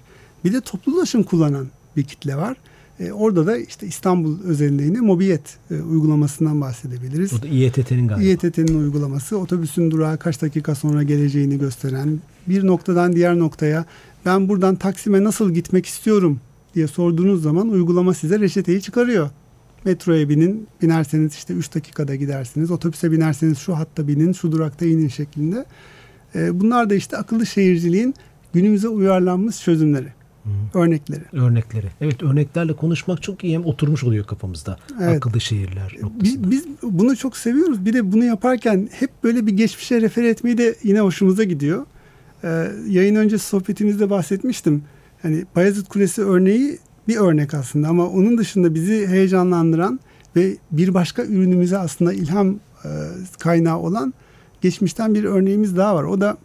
Bir 0.45 0.53
de 0.53 0.61
toplu 0.61 0.95
ulaşım 0.95 1.23
kullanan 1.23 1.67
bir 1.97 2.03
kitle 2.03 2.35
var. 2.35 2.57
E, 2.99 3.11
orada 3.11 3.47
da 3.47 3.57
işte 3.57 3.87
İstanbul 3.87 4.43
özelinde 4.43 4.83
yine 4.83 4.99
mobilet 4.99 5.57
e, 5.71 5.81
uygulamasından 5.81 6.61
bahsedebiliriz. 6.61 7.33
O 7.33 7.41
da 7.41 7.47
İETT'nin 7.47 8.07
galiba. 8.07 8.23
İETT'nin 8.23 8.79
uygulaması 8.79 9.37
otobüsün 9.37 9.91
durağı 9.91 10.17
kaç 10.17 10.41
dakika 10.41 10.75
sonra 10.75 11.03
geleceğini 11.03 11.59
gösteren 11.59 12.19
bir 12.49 12.67
noktadan 12.67 13.13
diğer 13.13 13.39
noktaya 13.39 13.85
ben 14.25 14.49
buradan 14.49 14.75
Taksim'e 14.75 15.23
nasıl 15.23 15.51
gitmek 15.51 15.85
istiyorum 15.85 16.39
diye 16.75 16.87
sorduğunuz 16.87 17.43
zaman 17.43 17.69
uygulama 17.69 18.13
size 18.13 18.39
reçeteyi 18.39 18.81
çıkarıyor. 18.81 19.29
Metroya 19.85 20.29
binin, 20.29 20.67
binerseniz 20.81 21.35
işte 21.35 21.53
3 21.53 21.75
dakikada 21.75 22.15
gidersiniz. 22.15 22.71
Otobüse 22.71 23.11
binerseniz 23.11 23.57
şu 23.57 23.77
hatta 23.77 24.07
binin, 24.07 24.33
şu 24.33 24.51
durakta 24.51 24.85
inin 24.85 25.07
şeklinde. 25.07 25.65
Ee, 26.35 26.59
bunlar 26.59 26.89
da 26.89 26.95
işte 26.95 27.17
akıllı 27.17 27.45
şehirciliğin 27.45 28.13
günümüze 28.53 28.87
uyarlanmış 28.87 29.61
çözümleri, 29.61 30.13
örnekleri. 30.73 31.23
Örnekleri. 31.33 31.87
Evet 32.01 32.23
örneklerle 32.23 32.73
konuşmak 32.73 33.21
çok 33.21 33.43
iyi 33.43 33.53
hem 33.53 33.65
oturmuş 33.65 34.03
oluyor 34.03 34.25
kafamızda. 34.25 34.77
Evet. 35.01 35.17
Akıllı 35.17 35.41
şehirler 35.41 35.97
noktasında. 36.01 36.23
Biz, 36.23 36.51
biz 36.51 36.65
bunu 36.83 37.17
çok 37.17 37.37
seviyoruz. 37.37 37.85
Bir 37.85 37.93
de 37.93 38.11
bunu 38.11 38.23
yaparken 38.23 38.89
hep 38.91 39.23
böyle 39.23 39.47
bir 39.47 39.51
geçmişe 39.51 40.01
refer 40.01 40.23
etmeyi 40.23 40.57
de 40.57 40.75
yine 40.83 40.99
hoşumuza 40.99 41.43
gidiyor. 41.43 41.85
Ee, 42.43 42.71
yayın 42.87 43.15
öncesi 43.15 43.45
sohbetimizde 43.45 44.09
bahsetmiştim. 44.09 44.83
Hani 45.21 45.45
Bayezid 45.55 45.87
Kulesi 45.87 46.23
örneği 46.23 46.79
bir 47.07 47.17
örnek 47.17 47.53
aslında 47.53 47.87
ama 47.87 48.07
onun 48.07 48.37
dışında 48.37 48.75
bizi 48.75 49.07
heyecanlandıran 49.07 49.99
ve 50.35 50.57
bir 50.71 50.93
başka 50.93 51.23
ürünümüze 51.23 51.77
aslında 51.77 52.13
ilham 52.13 52.49
e, 52.85 52.89
kaynağı 53.39 53.77
olan 53.77 54.13
geçmişten 54.61 55.15
bir 55.15 55.23
örneğimiz 55.23 55.77
daha 55.77 55.95
var. 55.95 56.03
O 56.03 56.21
da 56.21 56.37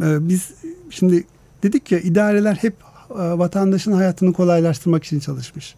e, 0.00 0.28
biz 0.28 0.52
şimdi 0.90 1.24
dedik 1.62 1.92
ya 1.92 1.98
idareler 1.98 2.54
hep 2.54 2.74
e, 3.10 3.14
vatandaşın 3.14 3.92
hayatını 3.92 4.32
kolaylaştırmak 4.32 5.04
için 5.04 5.20
çalışmış. 5.20 5.74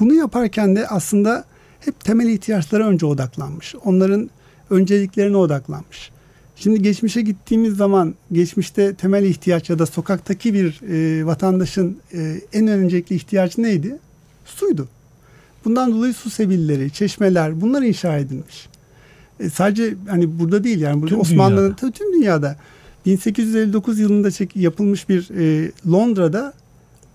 Bunu 0.00 0.14
yaparken 0.14 0.76
de 0.76 0.86
aslında 0.86 1.44
hep 1.80 2.00
temel 2.04 2.28
ihtiyaçlara 2.28 2.86
önce 2.86 3.06
odaklanmış. 3.06 3.74
Onların 3.84 4.30
önceliklerine 4.70 5.36
odaklanmış. 5.36 6.10
Şimdi 6.60 6.82
geçmişe 6.82 7.20
gittiğimiz 7.20 7.76
zaman 7.76 8.14
geçmişte 8.32 8.94
temel 8.94 9.24
ihtiyaç 9.24 9.70
ya 9.70 9.78
da 9.78 9.86
sokaktaki 9.86 10.54
bir 10.54 10.80
e, 10.90 11.26
vatandaşın 11.26 11.98
e, 12.14 12.40
en 12.52 12.66
öncelikli 12.66 13.16
ihtiyacı 13.16 13.62
neydi? 13.62 13.98
Suydu. 14.44 14.88
Bundan 15.64 15.92
dolayı 15.92 16.14
su 16.14 16.30
sebilleri, 16.30 16.90
çeşmeler 16.90 17.60
bunlar 17.60 17.82
inşa 17.82 18.18
edilmiş. 18.18 18.68
E, 19.40 19.50
sadece 19.50 19.94
hani 20.08 20.38
burada 20.38 20.64
değil 20.64 20.80
yani 20.80 21.02
burada 21.02 21.14
Tüm 21.14 21.20
Osmanlı'nın 21.20 21.72
tabii 21.74 21.92
tüm 21.92 22.12
dünyada 22.12 22.56
1859 23.06 23.98
yılında 23.98 24.30
çek, 24.30 24.56
yapılmış 24.56 25.08
bir 25.08 25.30
e, 25.38 25.72
Londra'da 25.90 26.52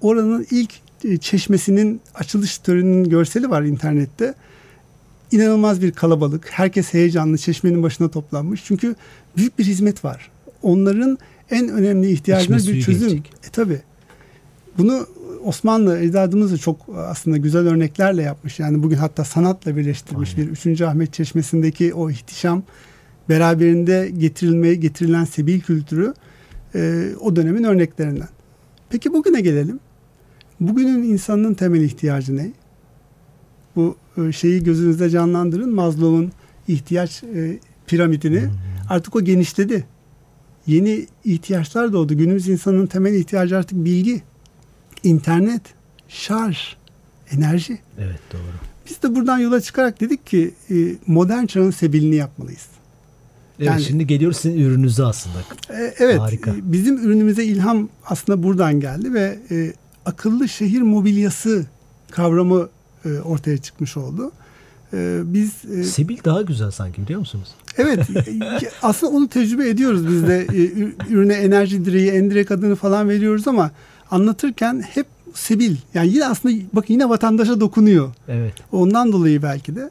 oranın 0.02 0.48
ilk 0.52 0.72
e, 1.04 1.18
çeşmesinin 1.18 2.02
açılış 2.16 2.58
töreninin 2.58 3.10
görseli 3.10 3.50
var 3.50 3.62
internette. 3.62 4.34
İnanılmaz 5.34 5.82
bir 5.82 5.92
kalabalık. 5.92 6.50
Herkes 6.52 6.94
heyecanlı 6.94 7.38
çeşmenin 7.38 7.84
başına 7.84 8.10
toplanmış. 8.10 8.64
Çünkü 8.66 8.96
büyük 9.38 9.60
bir 9.60 9.64
hizmet 9.64 10.06
var. 10.06 10.32
Onların 10.62 11.18
en 11.52 11.70
önemli 11.70 12.12
ihtiyacına 12.12 12.58
bir 12.58 12.82
çözüm. 12.82 13.08
gelecek. 13.08 13.34
E 13.48 13.50
tabi. 13.50 13.82
Bunu 14.78 15.08
Osmanlı 15.44 16.00
ecdadımız 16.00 16.52
da 16.52 16.58
çok 16.58 16.78
aslında 16.98 17.38
güzel 17.38 17.68
örneklerle 17.68 18.22
yapmış. 18.22 18.60
Yani 18.60 18.84
bugün 18.84 18.98
hatta 18.98 19.24
sanatla 19.24 19.76
birleştirmiş 19.78 20.36
Aynen. 20.38 20.56
bir 20.66 20.72
3. 20.72 20.82
Ahmet 20.82 21.14
Çeşmesi'ndeki 21.14 21.94
o 21.94 22.10
ihtişam 22.10 22.64
beraberinde 23.30 24.12
getirilmeye 24.18 24.76
getirilen 24.76 25.26
sebil 25.26 25.62
kültürü 25.62 26.14
e, 26.76 27.10
o 27.20 27.36
dönemin 27.36 27.64
örneklerinden. 27.64 28.30
Peki 28.90 29.14
bugüne 29.14 29.42
gelelim. 29.42 29.80
Bugünün 30.60 31.04
insanının 31.04 31.54
temel 31.54 31.82
ihtiyacı 31.82 32.38
ne? 32.38 32.52
Bu 33.76 33.96
e, 34.18 34.32
şeyi 34.32 34.64
gözünüzde 34.64 35.10
canlandırın. 35.10 35.74
Maslow'un 35.76 36.32
ihtiyaç 36.68 37.24
e, 37.24 37.60
piramidini. 37.88 38.50
Artık 38.90 39.16
o 39.16 39.22
genişledi. 39.22 39.86
Yeni 40.68 41.08
ihtiyaçlar 41.26 41.94
doğdu. 41.94 42.18
Günümüz 42.18 42.50
insanının 42.50 42.86
temel 42.88 43.14
ihtiyacı 43.14 43.58
artık 43.58 43.86
bilgi. 43.86 44.22
internet, 45.04 45.62
şarj, 46.08 46.58
enerji. 47.32 47.80
Evet 48.00 48.20
doğru. 48.34 48.42
Biz 48.90 49.04
de 49.04 49.16
buradan 49.16 49.38
yola 49.40 49.62
çıkarak 49.62 50.02
dedik 50.02 50.26
ki 50.28 50.54
e, 50.72 50.76
modern 51.08 51.46
çağın 51.46 51.72
sebilini 51.72 52.16
yapmalıyız. 52.16 52.66
Evet 53.60 53.68
Yani- 53.68 53.84
şimdi 53.84 54.08
geliyoruz 54.08 54.38
sizin 54.38 54.60
ürününüze 54.60 55.04
aslında. 55.04 55.36
E, 55.70 55.94
Evet, 55.98 56.20
Harika. 56.20 56.54
bizim 56.62 56.98
ürünümüze 56.98 57.44
ilham 57.46 57.90
aslında 58.06 58.44
buradan 58.44 58.80
geldi 58.80 59.14
ve 59.14 59.40
e, 59.52 59.74
akıllı 60.06 60.50
şehir 60.50 60.82
mobilyası 60.82 61.66
kavramı 62.12 62.70
e, 63.06 63.20
ortaya 63.20 63.58
çıkmış 63.58 63.98
oldu. 63.98 64.32
E, 64.94 65.22
biz 65.26 65.52
e, 65.78 65.84
Sebil 65.84 66.18
daha 66.26 66.42
güzel 66.42 66.72
sanki 66.72 67.02
biliyor 67.04 67.20
musunuz? 67.20 67.48
evet 67.78 68.10
e, 68.10 68.40
aslında 68.82 69.14
onu 69.14 69.28
tecrübe 69.28 69.70
ediyoruz 69.70 70.08
biz 70.08 70.28
de 70.28 70.48
E, 70.54 70.72
ürüne 71.10 71.34
enerji 71.34 71.86
direği, 71.86 72.12
endirek 72.12 72.52
adını 72.52 72.76
falan 72.76 73.10
veriyoruz 73.10 73.48
ama 73.48 73.72
anlatırken 74.12 74.82
hep 74.82 75.06
Sebil 75.34 75.76
yani 75.94 76.08
yine 76.14 76.26
aslında 76.26 76.56
bak 76.74 76.90
yine 76.90 77.10
vatandaşa 77.10 77.60
dokunuyor. 77.60 78.12
Evet. 78.28 78.54
Ondan 78.72 79.12
dolayı 79.12 79.44
belki 79.44 79.76
de 79.76 79.90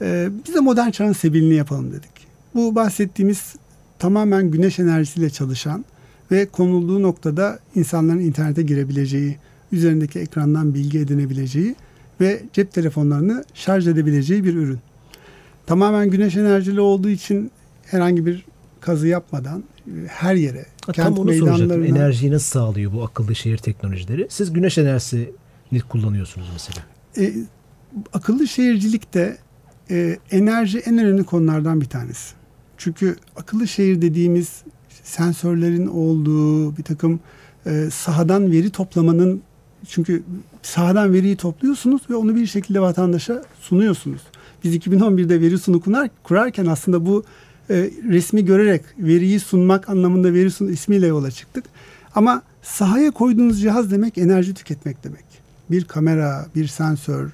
e, 0.00 0.28
biz 0.46 0.54
de 0.54 0.60
modern 0.60 0.90
çağın 0.90 1.12
sebilini 1.12 1.54
yapalım 1.54 1.92
dedik. 1.92 2.10
Bu 2.54 2.74
bahsettiğimiz 2.74 3.54
tamamen 3.98 4.50
güneş 4.50 4.78
enerjisiyle 4.78 5.30
çalışan 5.30 5.84
ve 6.30 6.46
konulduğu 6.46 7.02
noktada 7.02 7.58
insanların 7.74 8.18
internete 8.20 8.62
girebileceği, 8.62 9.36
üzerindeki 9.72 10.18
ekrandan 10.18 10.74
bilgi 10.74 10.98
edinebileceği 10.98 11.74
ve 12.20 12.42
cep 12.52 12.72
telefonlarını 12.72 13.44
şarj 13.54 13.88
edebileceği 13.88 14.44
bir 14.44 14.54
ürün. 14.54 14.78
Tamamen 15.66 16.10
güneş 16.10 16.36
enerjili 16.36 16.80
olduğu 16.80 17.08
için 17.08 17.50
herhangi 17.84 18.26
bir 18.26 18.44
kazı 18.80 19.08
yapmadan 19.08 19.64
e, 19.86 19.90
her 20.06 20.34
yere, 20.34 20.66
Ha, 20.86 20.92
kent 20.92 21.08
tam 21.08 21.18
onu 21.18 21.30
meydanlarına 21.30 21.86
Enerjiyi 21.86 22.32
nasıl 22.32 22.46
sağlıyor 22.46 22.92
bu 22.92 23.04
akıllı 23.04 23.34
şehir 23.34 23.58
teknolojileri? 23.58 24.26
Siz 24.30 24.52
güneş 24.52 24.78
enerjisini 24.78 25.80
kullanıyorsunuz 25.88 26.48
mesela. 26.52 26.86
E, 27.18 27.32
akıllı 28.12 28.48
şehircilikte 28.48 29.38
e, 29.90 30.18
enerji 30.30 30.78
en 30.78 30.98
önemli 30.98 31.24
konulardan 31.24 31.80
bir 31.80 31.86
tanesi. 31.86 32.34
Çünkü 32.78 33.16
akıllı 33.36 33.68
şehir 33.68 34.02
dediğimiz 34.02 34.62
sensörlerin 35.02 35.86
olduğu 35.86 36.76
bir 36.76 36.82
takım 36.82 37.20
e, 37.66 37.88
sahadan 37.92 38.52
veri 38.52 38.70
toplamanın 38.70 39.42
çünkü 39.88 40.22
sahadan 40.62 41.12
veriyi 41.12 41.36
topluyorsunuz 41.36 42.02
ve 42.10 42.14
onu 42.14 42.36
bir 42.36 42.46
şekilde 42.46 42.80
vatandaşa 42.80 43.42
sunuyorsunuz. 43.60 44.20
Biz 44.64 44.76
2011'de 44.76 45.40
veri 45.40 45.58
sunu 45.58 45.80
kurar, 45.80 46.10
kurarken 46.22 46.66
aslında 46.66 47.06
bu 47.06 47.24
e, 47.70 47.90
resmi 48.08 48.44
görerek 48.44 48.82
veriyi 48.98 49.40
sunmak 49.40 49.88
anlamında 49.88 50.34
veri 50.34 50.50
sunu 50.50 50.70
ismiyle 50.70 51.06
yola 51.06 51.30
çıktık. 51.30 51.64
Ama 52.14 52.42
sahaya 52.62 53.10
koyduğunuz 53.10 53.60
cihaz 53.60 53.90
demek 53.90 54.18
enerji 54.18 54.54
tüketmek 54.54 55.04
demek. 55.04 55.24
Bir 55.70 55.84
kamera, 55.84 56.46
bir 56.54 56.66
sensör, 56.66 57.30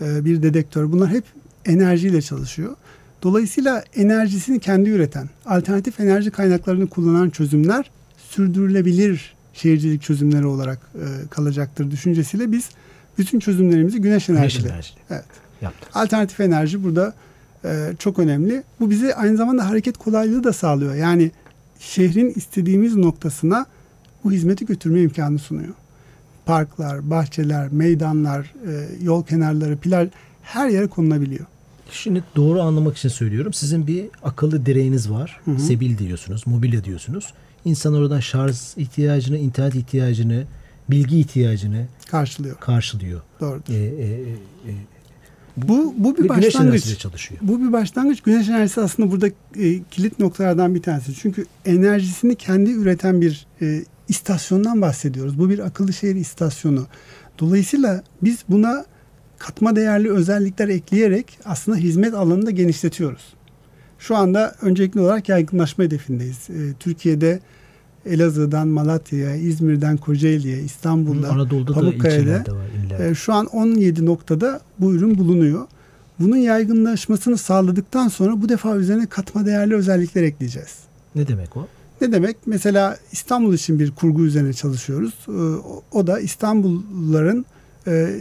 e, 0.00 0.24
bir 0.24 0.42
dedektör 0.42 0.92
bunlar 0.92 1.08
hep 1.08 1.24
enerjiyle 1.64 2.22
çalışıyor. 2.22 2.76
Dolayısıyla 3.22 3.84
enerjisini 3.96 4.60
kendi 4.60 4.90
üreten, 4.90 5.28
alternatif 5.46 6.00
enerji 6.00 6.30
kaynaklarını 6.30 6.86
kullanan 6.86 7.30
çözümler 7.30 7.90
sürdürülebilir 8.30 9.33
şehircilik 9.54 10.02
çözümleri 10.02 10.46
olarak 10.46 10.78
e, 10.94 11.28
kalacaktır 11.30 11.90
düşüncesiyle 11.90 12.52
biz 12.52 12.68
bütün 13.18 13.38
çözümlerimizi 13.38 14.00
güneş 14.00 14.26
Güneş 14.26 14.40
enerjili 14.40 14.68
enerjili 14.68 14.96
Evet. 15.10 15.24
yaptınız. 15.62 15.96
Alternatif 15.96 16.40
enerji 16.40 16.84
burada 16.84 17.14
e, 17.64 17.92
çok 17.98 18.18
önemli. 18.18 18.62
Bu 18.80 18.90
bize 18.90 19.14
aynı 19.14 19.36
zamanda 19.36 19.68
hareket 19.68 19.98
kolaylığı 19.98 20.44
da 20.44 20.52
sağlıyor. 20.52 20.94
Yani 20.94 21.30
şehrin 21.78 22.32
istediğimiz 22.36 22.96
noktasına 22.96 23.66
bu 24.24 24.32
hizmeti 24.32 24.66
götürme 24.66 25.00
imkanı 25.00 25.38
sunuyor. 25.38 25.74
Parklar, 26.46 27.10
bahçeler, 27.10 27.68
meydanlar, 27.72 28.54
e, 28.68 28.88
yol 29.02 29.24
kenarları, 29.24 29.76
plaj 29.76 30.08
her 30.42 30.68
yere 30.68 30.86
konulabiliyor. 30.86 31.46
Şimdi 31.90 32.24
doğru 32.36 32.62
anlamak 32.62 32.96
için 32.96 33.08
söylüyorum. 33.08 33.52
Sizin 33.52 33.86
bir 33.86 34.06
akıllı 34.22 34.66
direğiniz 34.66 35.10
var. 35.10 35.40
Hı 35.44 35.50
hı. 35.50 35.58
Sebil 35.58 35.98
diyorsunuz, 35.98 36.46
mobilya 36.46 36.84
diyorsunuz. 36.84 37.34
İnsan 37.64 37.94
oradan 37.94 38.20
şarj 38.20 38.56
ihtiyacını, 38.76 39.38
internet 39.38 39.74
ihtiyacını, 39.74 40.44
bilgi 40.90 41.18
ihtiyacını 41.20 41.86
Karşılıyor. 42.10 42.56
karşılıyor. 42.60 43.20
Doğrudur. 43.40 43.72
Ee, 43.74 43.76
e, 43.76 44.06
e, 44.70 44.74
Bu 45.56 45.94
bu 45.98 46.16
bir 46.16 46.22
güneş 46.28 46.54
başlangıç. 46.54 46.98
çalışıyor. 46.98 47.40
Bu 47.44 47.60
bir 47.60 47.72
başlangıç. 47.72 48.20
Güneş 48.20 48.48
enerjisi 48.48 48.80
aslında 48.80 49.10
burada 49.10 49.26
e, 49.28 49.82
kilit 49.90 50.18
noktalardan 50.18 50.74
bir 50.74 50.82
tanesi. 50.82 51.14
Çünkü 51.14 51.46
enerjisini 51.64 52.34
kendi 52.36 52.70
üreten 52.70 53.20
bir 53.20 53.46
e, 53.62 53.84
istasyondan 54.08 54.82
bahsediyoruz. 54.82 55.38
Bu 55.38 55.50
bir 55.50 55.58
akıllı 55.58 55.92
şehir 55.92 56.14
istasyonu. 56.16 56.86
Dolayısıyla 57.38 58.02
biz 58.22 58.38
buna 58.48 58.84
katma 59.38 59.76
değerli 59.76 60.10
özellikler 60.12 60.68
ekleyerek 60.68 61.38
aslında 61.44 61.76
hizmet 61.76 62.14
alanını 62.14 62.46
da 62.46 62.50
genişletiyoruz. 62.50 63.22
Şu 63.98 64.16
anda 64.16 64.54
öncelikli 64.62 65.00
olarak 65.00 65.28
yaygınlaşma 65.28 65.84
hedefindeyiz. 65.84 66.50
E, 66.50 66.72
Türkiye'de 66.80 67.40
Elazığ'dan 68.06 68.68
Malatya'ya, 68.68 69.34
İzmir'den 69.36 69.96
Kocaeli'ye, 69.96 70.58
İstanbul'da, 70.60 71.28
Anadolu'da 71.30 71.72
Pamukkale'de 71.72 72.44
e, 73.10 73.14
şu 73.14 73.32
an 73.32 73.46
17 73.46 74.06
noktada 74.06 74.60
bu 74.78 74.94
ürün 74.94 75.18
bulunuyor. 75.18 75.66
Bunun 76.20 76.36
yaygınlaşmasını 76.36 77.36
sağladıktan 77.38 78.08
sonra 78.08 78.42
bu 78.42 78.48
defa 78.48 78.76
üzerine 78.76 79.06
katma 79.06 79.46
değerli 79.46 79.74
özellikler 79.74 80.22
ekleyeceğiz. 80.22 80.78
Ne 81.14 81.28
demek 81.28 81.56
o? 81.56 81.66
Ne 82.00 82.12
demek? 82.12 82.36
Mesela 82.46 82.96
İstanbul 83.12 83.54
için 83.54 83.78
bir 83.78 83.90
kurgu 83.90 84.24
üzerine 84.24 84.52
çalışıyoruz. 84.52 85.14
E, 85.28 85.32
o- 85.32 85.82
O 85.92 86.06
da 86.06 86.20
İstanbulluların 86.20 87.44
e, 87.86 88.16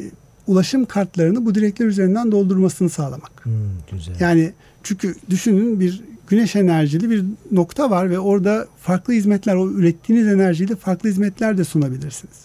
ulaşım 0.48 0.86
kartlarını 0.86 1.46
bu 1.46 1.56
direkler 1.56 1.86
üzerinden 1.86 2.32
doldurmasını 2.32 2.90
sağlamak. 2.90 3.32
Hmm, 3.46 3.54
güzel. 3.92 4.16
Yani 4.20 4.54
çünkü 4.84 5.16
düşünün 5.30 5.80
bir 5.80 6.04
güneş 6.28 6.56
enerjili 6.56 7.10
bir 7.10 7.26
nokta 7.52 7.90
var 7.90 8.10
ve 8.10 8.20
orada 8.20 8.68
farklı 8.82 9.14
hizmetler, 9.14 9.56
o 9.56 9.70
ürettiğiniz 9.70 10.28
enerjiyle 10.28 10.76
farklı 10.76 11.10
hizmetler 11.10 11.58
de 11.58 11.64
sunabilirsiniz. 11.64 12.38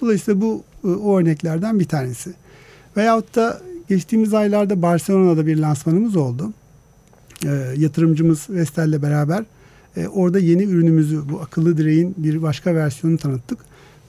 Dolayısıyla 0.00 0.40
bu 0.40 0.62
e, 0.84 0.86
o 0.86 1.18
örneklerden 1.18 1.80
bir 1.80 1.84
tanesi. 1.84 2.30
Veyahut 2.96 3.36
da 3.36 3.60
geçtiğimiz 3.88 4.34
aylarda 4.34 4.82
Barcelona'da 4.82 5.46
bir 5.46 5.56
lansmanımız 5.56 6.16
oldu. 6.16 6.52
E, 7.44 7.48
yatırımcımız 7.76 8.46
Vestel'le 8.50 9.02
beraber 9.02 9.44
e, 9.96 10.08
orada 10.08 10.38
yeni 10.38 10.62
ürünümüzü, 10.62 11.28
bu 11.28 11.40
akıllı 11.40 11.76
direğin 11.76 12.14
bir 12.18 12.42
başka 12.42 12.74
versiyonunu 12.74 13.18
tanıttık. 13.18 13.58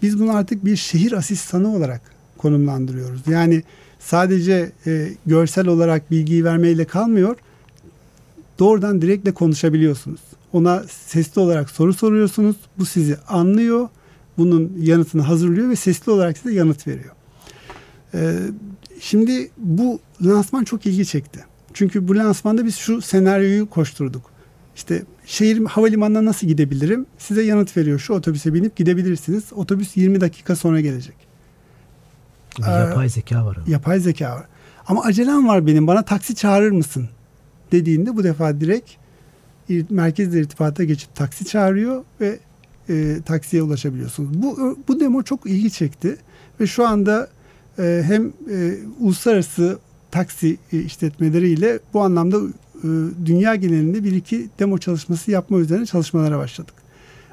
Biz 0.02 0.20
bunu 0.20 0.36
artık 0.36 0.66
bir 0.66 0.76
şehir 0.76 1.12
asistanı 1.12 1.76
olarak 1.76 2.02
konumlandırıyoruz. 2.38 3.22
Yani 3.28 3.64
sadece 4.00 4.72
e, 4.88 5.10
görsel 5.26 5.68
olarak 5.68 6.12
bilgiyi 6.12 6.46
vermeyle 6.46 6.86
kalmıyor. 6.86 7.36
Doğrudan 8.60 9.02
direktle 9.02 9.32
konuşabiliyorsunuz. 9.34 10.20
Ona 10.54 10.84
sesli 10.90 11.42
olarak 11.42 11.70
soru 11.70 11.94
soruyorsunuz. 11.94 12.56
Bu 12.80 12.86
sizi 12.86 13.18
anlıyor. 13.28 13.90
Bunun 14.38 14.74
yanıtını 14.82 15.22
hazırlıyor 15.22 15.70
ve 15.70 15.76
sesli 15.76 16.12
olarak 16.12 16.38
size 16.38 16.56
yanıt 16.56 16.88
veriyor. 16.88 17.16
Ee, 18.14 18.38
şimdi 19.00 19.52
bu 19.58 20.00
lansman 20.26 20.64
çok 20.64 20.86
ilgi 20.86 21.06
çekti. 21.06 21.46
Çünkü 21.74 22.08
bu 22.08 22.16
lansmanda 22.18 22.66
biz 22.66 22.76
şu 22.76 23.02
senaryoyu 23.02 23.70
koşturduk. 23.70 24.22
İşte 24.76 25.04
şehir 25.26 25.66
havalimanına 25.66 26.26
nasıl 26.26 26.48
gidebilirim? 26.48 27.06
Size 27.18 27.42
yanıt 27.44 27.78
veriyor. 27.78 28.00
Şu 28.00 28.14
otobüse 28.14 28.54
binip 28.54 28.76
gidebilirsiniz. 28.76 29.44
Otobüs 29.56 29.98
20 29.98 30.22
dakika 30.22 30.56
sonra 30.56 30.80
gelecek. 30.82 31.16
Bir 32.60 32.64
Ee, 32.64 32.70
yapay 32.72 33.10
zeka 33.10 33.46
var. 33.46 33.56
ama. 33.58 33.66
Yapay 33.72 34.00
zeka 34.00 34.36
var. 34.36 34.46
Ama 34.88 35.04
acelem 35.04 35.48
var 35.48 35.68
benim. 35.68 35.88
Bana 35.88 36.06
taksi 36.06 36.36
çağırır 36.36 36.72
mısın? 36.72 37.10
Dediğinde 37.72 38.18
bu 38.18 38.24
defa 38.24 38.62
direkt 38.62 38.92
ir- 39.70 39.86
merkezle 39.90 40.40
irtibata 40.40 40.84
geçip 40.84 41.16
taksi 41.16 41.46
çağırıyor 41.46 42.04
ve 42.22 42.40
e, 42.90 43.18
taksiye 43.26 43.64
ulaşabiliyorsunuz. 43.64 44.44
Bu 44.44 44.78
bu 44.88 45.00
demo 45.00 45.24
çok 45.24 45.46
ilgi 45.46 45.72
çekti 45.72 46.18
ve 46.60 46.68
şu 46.68 46.88
anda 46.88 47.30
e, 47.80 48.04
hem 48.06 48.28
e, 48.52 48.74
uluslararası 49.00 49.80
taksi 50.12 50.58
e, 50.74 50.80
işletmeleriyle 50.80 51.80
bu 51.94 52.02
anlamda 52.02 52.38
e, 52.84 52.88
dünya 53.26 53.56
genelinde 53.56 54.04
bir 54.04 54.12
iki 54.12 54.50
demo 54.60 54.78
çalışması 54.78 55.32
yapma 55.32 55.60
üzerine 55.60 55.86
çalışmalara 55.86 56.38
başladık. 56.38 56.74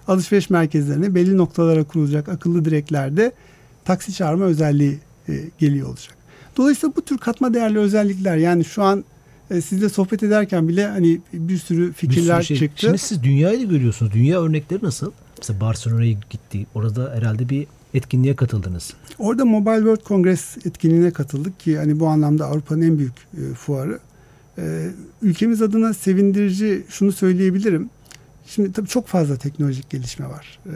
Alışveriş 0.09 0.51
merkezlerine 0.51 1.15
belli 1.15 1.37
noktalara 1.37 1.85
kurulacak 1.85 2.29
akıllı 2.29 2.65
direklerde 2.65 3.33
taksi 3.85 4.13
çağırma 4.13 4.45
özelliği 4.45 4.99
e, 5.29 5.35
geliyor 5.59 5.89
olacak. 5.89 6.17
Dolayısıyla 6.57 6.97
bu 6.97 7.03
tür 7.03 7.19
katma 7.19 7.55
değerli 7.55 7.79
özellikler 7.79 8.37
yani 8.37 8.65
şu 8.65 8.83
an 8.83 9.05
e, 9.51 9.61
sizle 9.61 9.89
sohbet 9.89 10.23
ederken 10.23 10.69
bile 10.69 10.87
hani 10.87 11.21
bir 11.33 11.59
sürü 11.59 11.89
Bir 11.89 11.93
fikirler 11.93 12.43
sürü 12.43 12.59
şey. 12.59 12.69
çıktı. 12.69 12.81
Şimdi 12.87 12.99
siz 12.99 13.23
dünyayı 13.23 13.61
da 13.61 13.65
görüyorsunuz. 13.65 14.13
Dünya 14.13 14.43
örnekleri 14.43 14.85
nasıl? 14.85 15.13
Mesela 15.39 15.61
Barcelona'ya 15.61 16.13
gitti. 16.31 16.67
Orada 16.75 17.13
herhalde 17.15 17.49
bir 17.49 17.67
etkinliğe 17.95 18.37
katıldınız. 18.37 18.95
Orada 19.19 19.45
Mobile 19.45 19.77
World 19.77 20.05
Congress 20.05 20.57
etkinliğine 20.67 21.11
katıldık 21.11 21.61
ki 21.61 21.79
hani 21.79 22.01
bu 22.01 22.07
anlamda 22.07 22.47
Avrupa'nın 22.47 22.83
en 22.83 22.99
büyük 22.99 23.13
e, 23.37 23.55
fuarı. 23.55 23.99
E, 24.59 24.91
ülkemiz 25.23 25.63
adına 25.63 25.95
sevindirici 25.95 26.85
şunu 26.89 27.13
söyleyebilirim. 27.13 27.91
Şimdi 28.47 28.73
tabii 28.73 28.89
çok 28.89 29.07
fazla 29.07 29.37
teknolojik 29.37 29.91
gelişme 29.91 30.27
var. 30.29 30.59
Ee, 30.67 30.71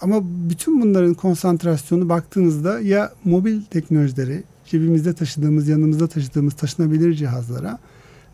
ama 0.00 0.20
bütün 0.24 0.82
bunların 0.82 1.14
konsantrasyonu 1.14 2.08
baktığınızda 2.08 2.80
ya 2.80 3.12
mobil 3.24 3.62
teknolojileri, 3.62 4.42
cebimizde 4.66 5.12
taşıdığımız, 5.12 5.68
yanımızda 5.68 6.06
taşıdığımız 6.06 6.54
taşınabilir 6.54 7.14
cihazlara 7.14 7.78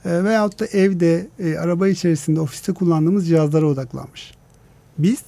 e, 0.04 0.25
veyahut 0.25 0.61
da 0.61 0.66
evde, 0.66 1.28
e, 1.38 1.56
araba 1.56 1.88
içerisinde, 1.88 2.40
ofiste 2.40 2.73
kullandığımız 2.73 3.28
cihazlara 3.28 3.66
odaklanmış. 3.66 4.35
Biz 4.99 5.23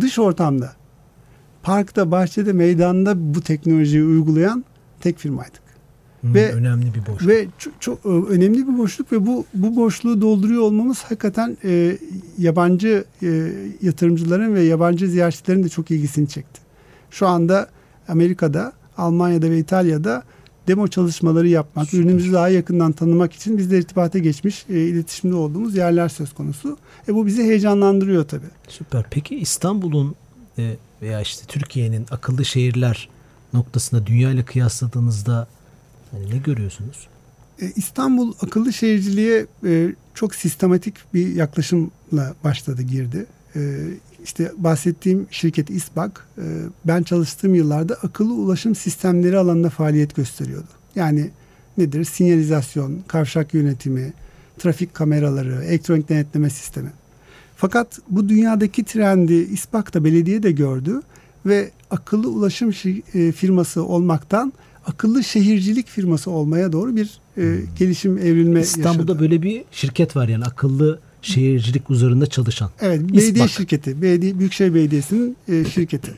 dış 0.00 0.18
ortamda, 0.18 0.72
parkta, 1.62 2.10
bahçede, 2.10 2.52
meydanda 2.52 3.34
bu 3.34 3.40
teknolojiyi 3.40 4.04
uygulayan 4.04 4.64
tek 5.00 5.18
firmaydık. 5.18 5.66
Hmm, 6.20 6.34
Ve- 6.34 6.52
önemli 6.52 6.94
bir 6.94 7.06
boşluk. 7.06 7.28
Ve 7.28 7.46
çok, 7.58 7.80
çok 7.80 8.06
e, 8.06 8.08
önemli 8.08 8.68
bir 8.68 8.78
boşluk 8.78 9.12
ve 9.12 9.26
bu 9.26 9.44
bu 9.54 9.76
boşluğu 9.76 10.20
dolduruyor 10.20 10.62
olmamız 10.62 11.02
hakikaten 11.02 11.56
e, 11.64 11.98
yabancı 12.38 13.04
e, 13.22 13.52
yatırımcıların 13.82 14.54
ve 14.54 14.62
yabancı 14.62 15.08
ziyaretçilerin 15.08 15.64
de 15.64 15.68
çok 15.68 15.90
ilgisini 15.90 16.28
çekti. 16.28 16.60
Şu 17.10 17.26
anda 17.26 17.68
Amerika'da, 18.08 18.72
Almanya'da 18.98 19.50
ve 19.50 19.58
İtalya'da 19.58 20.22
demo 20.68 20.88
çalışmaları 20.88 21.48
yapmak, 21.48 21.86
Süper. 21.86 21.98
ürünümüzü 21.98 22.32
daha 22.32 22.48
yakından 22.48 22.92
tanımak 22.92 23.32
için 23.32 23.58
bizle 23.58 23.78
irtibata 23.78 24.18
geçmiş, 24.18 24.66
e, 24.68 24.80
iletişimde 24.80 25.34
olduğumuz 25.34 25.76
yerler 25.76 26.08
söz 26.08 26.34
konusu. 26.34 26.78
E, 27.08 27.14
bu 27.14 27.26
bizi 27.26 27.42
heyecanlandırıyor 27.42 28.28
tabii. 28.28 28.46
Süper. 28.68 29.04
Peki 29.10 29.36
İstanbul'un 29.36 30.14
e, 30.58 30.76
veya 31.02 31.20
işte 31.20 31.46
Türkiye'nin 31.46 32.06
akıllı 32.10 32.44
şehirler 32.44 33.08
noktasında 33.54 34.06
dünya 34.06 34.30
ile 34.30 34.44
kıyasladığınızda 34.44 35.48
hani 36.10 36.30
ne 36.30 36.38
görüyorsunuz? 36.38 37.08
E, 37.62 37.72
İstanbul 37.76 38.32
akıllı 38.42 38.72
şehirciliğe 38.72 39.46
e, 39.66 39.94
çok 40.14 40.34
sistematik 40.34 40.94
bir 41.14 41.34
yaklaşımla 41.34 42.34
başladı 42.44 42.82
girdi. 42.82 43.26
E, 43.56 43.60
işte 44.26 44.52
bahsettiğim 44.56 45.26
şirket 45.30 45.70
İSBAK 45.70 46.26
e, 46.38 46.42
ben 46.84 47.02
çalıştığım 47.02 47.54
yıllarda 47.54 47.94
akıllı 47.94 48.32
ulaşım 48.32 48.74
sistemleri 48.74 49.38
alanında 49.38 49.70
faaliyet 49.70 50.16
gösteriyordu. 50.16 50.68
Yani 50.94 51.30
nedir? 51.78 52.04
Sinyalizasyon, 52.04 52.98
kavşak 53.08 53.54
yönetimi, 53.54 54.12
trafik 54.58 54.94
kameraları, 54.94 55.64
elektronik 55.64 56.08
denetleme 56.08 56.50
sistemi. 56.50 56.90
Fakat 57.56 57.98
bu 58.10 58.28
dünyadaki 58.28 58.84
trendi 58.84 59.34
İSBAK 59.34 59.94
da 59.94 60.04
belediye 60.04 60.42
de 60.42 60.52
gördü 60.52 61.02
ve 61.46 61.70
akıllı 61.90 62.28
ulaşım 62.28 62.70
e, 63.14 63.32
firması 63.32 63.84
olmaktan 63.84 64.52
akıllı 64.86 65.24
şehircilik 65.24 65.88
firması 65.88 66.30
olmaya 66.30 66.72
doğru 66.72 66.96
bir 66.96 67.20
e, 67.38 67.58
gelişim 67.78 68.18
evrilme 68.18 68.60
İstanbul'da 68.60 69.12
yaşadı. 69.12 69.20
böyle 69.20 69.42
bir 69.42 69.64
şirket 69.70 70.16
var 70.16 70.28
yani 70.28 70.44
akıllı 70.44 71.00
şehircilik 71.26 71.90
üzerinde 71.90 72.26
çalışan. 72.26 72.70
Evet, 72.80 73.00
belediye 73.00 73.30
İSBAK. 73.30 73.50
şirketi, 73.50 74.02
belediye, 74.02 74.38
Büyükşehir 74.38 74.74
Belediyesi'nin 74.74 75.36
e, 75.48 75.64
şirketi. 75.64 76.14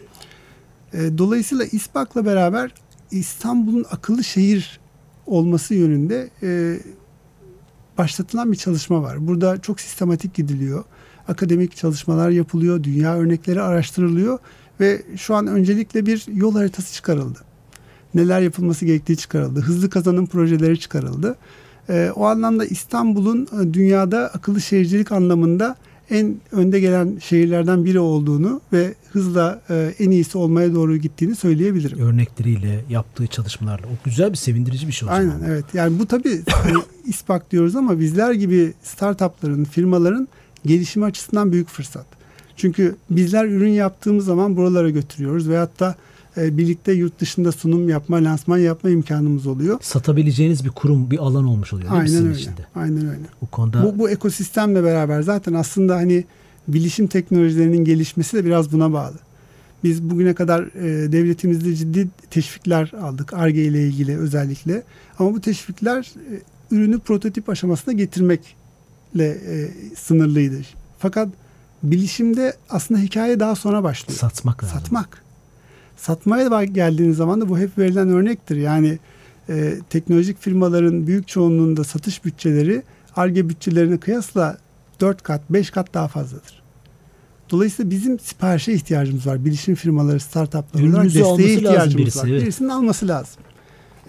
E, 0.93 1.19
dolayısıyla 1.19 1.65
İSBAK'la 1.65 2.27
beraber 2.27 2.71
İstanbul'un 3.11 3.87
akıllı 3.91 4.25
şehir 4.25 4.81
olması 5.27 5.75
yönünde 5.75 6.31
e, 6.43 6.79
başlatılan 7.99 8.53
bir 8.53 8.57
çalışma 8.57 9.03
var. 9.03 9.27
Burada 9.27 9.61
çok 9.61 9.81
sistematik 9.81 10.35
gidiliyor. 10.35 10.85
Akademik 11.29 11.77
çalışmalar 11.77 12.31
yapılıyor, 12.31 12.83
dünya 12.83 13.17
örnekleri 13.17 13.63
araştırılıyor 13.63 14.39
ve 14.81 15.03
şu 15.17 15.35
an 15.35 15.47
öncelikle 15.47 16.07
bir 16.07 16.25
yol 16.35 16.55
haritası 16.55 16.95
çıkarıldı. 16.95 17.39
Neler 18.15 18.41
yapılması 18.41 18.87
gerektiği 18.87 19.17
çıkarıldı. 19.17 19.61
Hızlı 19.61 19.91
kazanım 19.91 20.27
projeleri 20.27 20.81
çıkarıldı. 20.81 21.37
E, 21.89 22.11
o 22.17 22.25
anlamda 22.25 22.65
İstanbul'un 22.65 23.49
e, 23.61 23.75
dünyada 23.75 24.19
akıllı 24.35 24.61
şehircilik 24.61 25.13
anlamında 25.13 25.77
en 26.11 26.37
önde 26.53 26.81
gelen 26.81 27.19
şehirlerden 27.21 27.85
biri 27.85 28.01
olduğunu 28.01 28.61
ve 28.73 28.95
hızla 29.13 29.61
e, 29.71 29.95
en 29.99 30.11
iyisi 30.11 30.39
olmaya 30.39 30.75
doğru 30.75 30.97
gittiğini 30.97 31.37
söyleyebilirim. 31.37 31.99
Örnekleriyle, 31.99 32.85
yaptığı 32.89 33.27
çalışmalarla. 33.27 33.87
O 33.87 33.91
güzel 34.05 34.31
bir 34.33 34.37
sevindirici 34.37 34.87
bir 34.89 34.93
şey 34.93 35.09
o 35.09 35.13
Aynen 35.13 35.31
zaman. 35.31 35.51
evet. 35.51 35.65
Yani 35.75 35.99
bu 35.99 36.07
tabii 36.07 36.43
hani 36.51 36.79
İSPAK 37.07 37.51
diyoruz 37.51 37.77
ama 37.77 38.01
bizler 38.01 38.33
gibi 38.33 38.73
startupların, 38.83 39.65
firmaların 39.65 40.29
gelişimi 40.67 41.05
açısından 41.05 41.53
büyük 41.53 41.69
fırsat. 41.69 42.07
Çünkü 42.57 42.97
bizler 43.11 43.45
ürün 43.45 43.71
yaptığımız 43.73 44.25
zaman 44.25 44.57
buralara 44.57 44.91
götürüyoruz 44.91 45.49
veyahut 45.49 45.81
da 45.81 45.95
e, 46.41 46.57
birlikte 46.57 46.93
yurt 46.93 47.21
dışında 47.21 47.53
sunum 47.53 47.89
yapma, 47.89 48.25
lansman 48.25 48.59
yapma 48.59 48.91
imkanımız 48.91 49.47
oluyor. 49.47 49.79
Satabileceğiniz 49.83 50.65
bir 50.65 50.71
kurum, 50.71 51.11
bir 51.11 51.19
alan 51.19 51.45
olmuş 51.45 51.73
oluyor 51.73 51.91
değil 51.91 52.01
mi 52.03 52.03
Aynen 52.03 52.11
sizin 52.13 52.27
öyle. 52.29 52.39
içinde? 52.39 52.67
Aynen 52.75 53.09
öyle. 53.09 53.21
Bu 53.43 53.47
konuda 53.47 53.83
Bu, 53.85 53.99
bu 53.99 54.11
ekosistemle 54.11 54.85
beraber 54.85 55.23
zaten 55.23 55.55
aslında 55.55 55.97
hani 55.97 56.25
bilişim 56.69 57.07
teknolojilerinin 57.07 57.85
gelişmesi 57.85 58.37
de 58.37 58.45
biraz 58.45 58.73
buna 58.73 58.93
bağlı. 58.93 59.17
Biz 59.85 60.03
bugüne 60.03 60.35
kadar 60.35 60.63
e, 60.63 61.13
devletimizde 61.13 61.75
ciddi 61.75 62.09
teşvikler 62.31 62.93
aldık 63.03 63.33
ARGE 63.33 63.65
ile 63.65 63.87
ilgili 63.87 64.19
özellikle. 64.19 64.83
Ama 65.19 65.35
bu 65.35 65.41
teşvikler 65.41 66.13
e, 66.33 66.41
ürünü 66.75 66.99
prototip 66.99 67.49
aşamasına 67.49 67.95
getirmekle 67.95 69.29
e, 69.29 69.71
sınırlıydı. 69.97 70.57
Fakat 70.99 71.29
bilişimde 71.83 72.57
aslında 72.71 73.01
hikaye 73.01 73.41
daha 73.41 73.55
sonra 73.57 73.83
başlıyor. 73.83 74.19
satmak 74.19 74.65
lazım. 74.65 74.79
Satmak. 74.79 75.23
Satmaya 75.99 76.65
geldiğiniz 76.65 77.17
zaman 77.17 77.41
da 77.41 77.49
bu 77.49 77.59
hep 77.59 77.79
verilen 77.79 78.09
örnektir. 78.09 78.57
Yani 78.57 78.99
e, 79.49 79.75
teknolojik 79.91 80.41
firmaların 80.41 81.07
büyük 81.07 81.29
çoğunluğunda 81.29 81.85
satış 81.85 82.25
bütçeleri 82.25 82.83
ARGE 83.17 83.49
bütçelerine 83.49 83.99
kıyasla 83.99 84.59
4 85.01 85.23
kat, 85.23 85.41
5 85.51 85.71
kat 85.71 85.95
daha 85.95 86.09
fazladır. 86.09 86.63
Dolayısıyla 87.51 87.91
bizim 87.91 88.19
siparişe 88.19 88.73
ihtiyacımız 88.73 89.27
var. 89.27 89.45
Bilişim 89.45 89.75
firmaları, 89.75 90.21
startuplar 90.21 90.83
olarak 90.83 91.05
desteğe 91.05 91.55
ihtiyacımız 91.55 91.97
birisi, 91.97 92.19
var. 92.19 92.29
evet. 92.29 92.43
Birisinin 92.43 92.69
alması 92.69 93.09
lazım. 93.09 93.43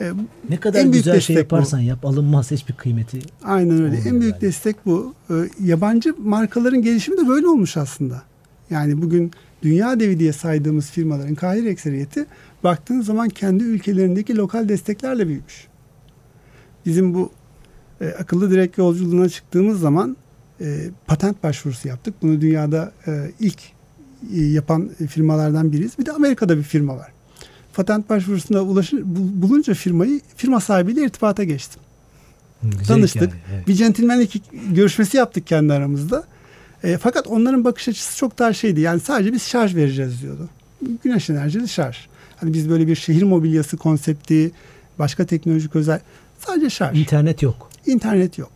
E, 0.01 0.11
Ne 0.49 0.57
kadar 0.57 0.79
En 0.79 0.91
büyük 0.91 1.05
güzel 1.05 1.19
şey 1.19 1.35
destek 1.35 1.51
bu. 1.51 1.55
yaparsan 1.55 1.79
yap 1.79 2.05
alınmaz 2.05 2.51
hiçbir 2.51 2.73
kıymeti. 2.73 3.19
Aynen 3.43 3.83
öyle. 3.83 3.97
En 3.97 4.21
büyük 4.21 4.33
yani. 4.33 4.41
destek 4.41 4.85
bu. 4.85 5.13
Ee, 5.29 5.33
yabancı 5.63 6.15
markaların 6.23 6.81
gelişimi 6.81 7.17
de 7.17 7.27
böyle 7.27 7.47
olmuş 7.47 7.77
aslında. 7.77 8.21
Yani 8.69 9.01
bugün 9.01 9.31
dünya 9.61 9.99
devi 9.99 10.19
diye 10.19 10.33
saydığımız 10.33 10.91
firmaların 10.91 11.35
kahir 11.35 11.65
ekseriyeti 11.65 12.25
baktığın 12.63 13.01
zaman 13.01 13.29
kendi 13.29 13.63
ülkelerindeki 13.63 14.37
lokal 14.37 14.69
desteklerle 14.69 15.27
büyümüş. 15.27 15.67
Bizim 16.85 17.13
bu 17.13 17.31
e, 18.01 18.07
akıllı 18.07 18.51
direkt 18.51 18.77
yolculuğuna 18.77 19.29
çıktığımız 19.29 19.79
zaman 19.79 20.17
e, 20.61 20.89
patent 21.07 21.43
başvurusu 21.43 21.87
yaptık. 21.87 22.13
Bunu 22.21 22.41
dünyada 22.41 22.91
e, 23.07 23.31
ilk 23.39 23.59
e, 24.35 24.41
yapan 24.41 24.89
firmalardan 25.09 25.71
biriyiz. 25.71 25.91
Bir 25.99 26.05
de 26.05 26.11
Amerika'da 26.11 26.57
bir 26.57 26.63
firma 26.63 26.97
var. 26.97 27.11
Patent 27.73 28.09
başvurusunda 28.09 28.63
ulaşır, 28.63 28.97
bul- 29.01 29.41
bulunca 29.41 29.73
firmayı 29.73 30.21
firma 30.35 30.59
sahibiyle 30.59 31.03
irtibata 31.05 31.43
geçtim. 31.43 31.81
Güzel 32.63 32.85
Tanıştık. 32.85 33.21
hikaye, 33.21 33.41
evet. 33.55 33.67
Bir 33.67 33.73
centilmenlik 33.73 34.43
görüşmesi 34.71 35.17
yaptık 35.17 35.47
kendi 35.47 35.73
aramızda. 35.73 36.23
E, 36.83 36.97
fakat 36.97 37.27
onların 37.27 37.63
bakış 37.63 37.87
açısı 37.87 38.17
çok 38.17 38.39
daha 38.39 38.53
şeydi. 38.53 38.81
Yani 38.81 38.99
sadece 38.99 39.33
biz 39.33 39.43
şarj 39.43 39.75
vereceğiz 39.75 40.21
diyordu. 40.21 40.49
Güneş 41.03 41.29
enerjili 41.29 41.67
şarj. 41.67 41.97
Hani 42.35 42.53
biz 42.53 42.69
böyle 42.69 42.87
bir 42.87 42.95
şehir 42.95 43.23
mobilyası 43.23 43.77
konsepti, 43.77 44.51
başka 44.99 45.25
teknolojik 45.25 45.75
özel 45.75 45.99
sadece 46.39 46.69
şarj. 46.69 46.99
İnternet 46.99 47.41
yok. 47.41 47.69
İnternet 47.85 48.37
yok. 48.37 48.51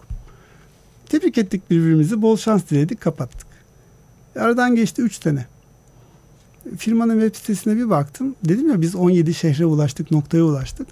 Tebrik 1.09 1.37
ettik 1.37 1.71
birbirimizi, 1.71 2.21
bol 2.21 2.37
şans 2.37 2.69
diledik, 2.69 3.01
kapattık. 3.01 3.47
Aradan 4.35 4.75
geçti 4.75 5.01
3 5.01 5.23
sene. 5.23 5.45
Firmanın 6.77 7.21
web 7.21 7.35
sitesine 7.35 7.75
bir 7.75 7.89
baktım. 7.89 8.35
Dedim 8.45 8.69
ya 8.69 8.81
biz 8.81 8.95
17 8.95 9.33
şehre 9.33 9.65
ulaştık, 9.65 10.11
noktaya 10.11 10.43
ulaştık. 10.43 10.87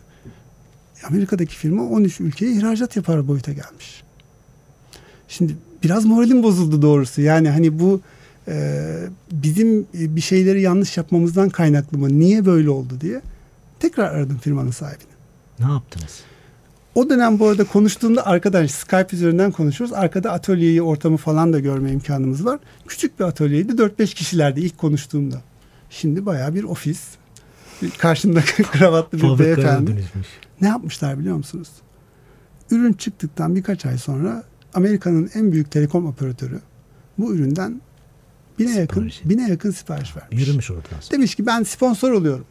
Amerika'daki 1.08 1.56
firma 1.56 1.84
13 1.84 2.20
ülkeye 2.20 2.52
ihracat 2.52 2.96
yapar 2.96 3.28
boyuta 3.28 3.52
gelmiş. 3.52 4.04
Şimdi 5.28 5.56
biraz 5.84 6.06
moralim 6.06 6.44
bozuldu 6.44 6.82
doğrusu. 6.82 7.22
Yani 7.22 7.50
hani 7.50 7.80
bu 7.80 8.02
e, 8.48 8.86
bizim 9.32 9.88
bir 9.94 10.22
şeyleri 10.22 10.62
yanlış 10.62 10.98
yapmamızdan 10.98 11.50
kaynaklı 11.50 11.98
mı? 11.98 12.20
Niye 12.20 12.46
böyle 12.46 12.70
oldu 12.70 12.94
diye. 13.02 13.22
Tekrar 13.80 14.15
aradım 14.15 14.38
firmanın 14.38 14.72
sahibini. 14.72 15.12
Ne 15.60 15.72
yaptınız? 15.72 16.20
O 16.96 17.10
dönem 17.10 17.39
bu 17.39 17.48
arada 17.48 17.63
konuştuğumda 17.63 18.26
arkadaş 18.26 18.72
Skype 18.72 19.08
üzerinden 19.15 19.52
konuşuyoruz. 19.52 19.96
Arkada 19.96 20.32
atölyeyi, 20.32 20.82
ortamı 20.82 21.17
falan 21.17 21.54
da 21.54 21.60
görme 21.60 21.91
imkanımız 21.91 22.46
var. 22.46 22.60
Küçük 22.88 23.20
bir 23.20 23.26
atölyeydi. 23.26 23.72
4-5 23.72 24.15
kişilerdi 24.15 24.62
ilk 24.62 24.78
konuştuğumda. 24.78 25.41
Şimdi 25.89 26.26
bayağı 26.26 26.56
bir 26.56 26.63
ofis. 26.63 27.02
Karşımda 27.98 28.41
kravatlı 28.72 29.17
bir 29.17 29.39
beyefendi. 29.39 30.04
Ne 30.62 30.67
yapmışlar 30.67 31.20
biliyor 31.20 31.36
musunuz? 31.36 31.70
Ürün 32.72 32.94
çıktıktan 32.94 33.56
birkaç 33.56 33.86
ay 33.86 33.98
sonra 33.98 34.44
Amerika'nın 34.73 35.29
en 35.34 35.51
büyük 35.51 35.71
telekom 35.71 36.05
operatörü 36.05 36.60
bu 37.17 37.36
üründen 37.36 37.81
bine 38.60 38.79
yakın 38.79 39.10
Sipariş. 39.10 39.21
bine 39.25 39.49
yakın 39.49 39.71
sipariş 39.71 40.17
vermiş. 40.17 40.47
Yürümüş 40.47 40.71
oradan 40.71 40.99
sonra. 40.99 41.12
Demiş 41.12 41.36
ki 41.36 41.45
ben 41.45 41.63
sponsor 41.63 42.12
oluyorum. 42.12 42.45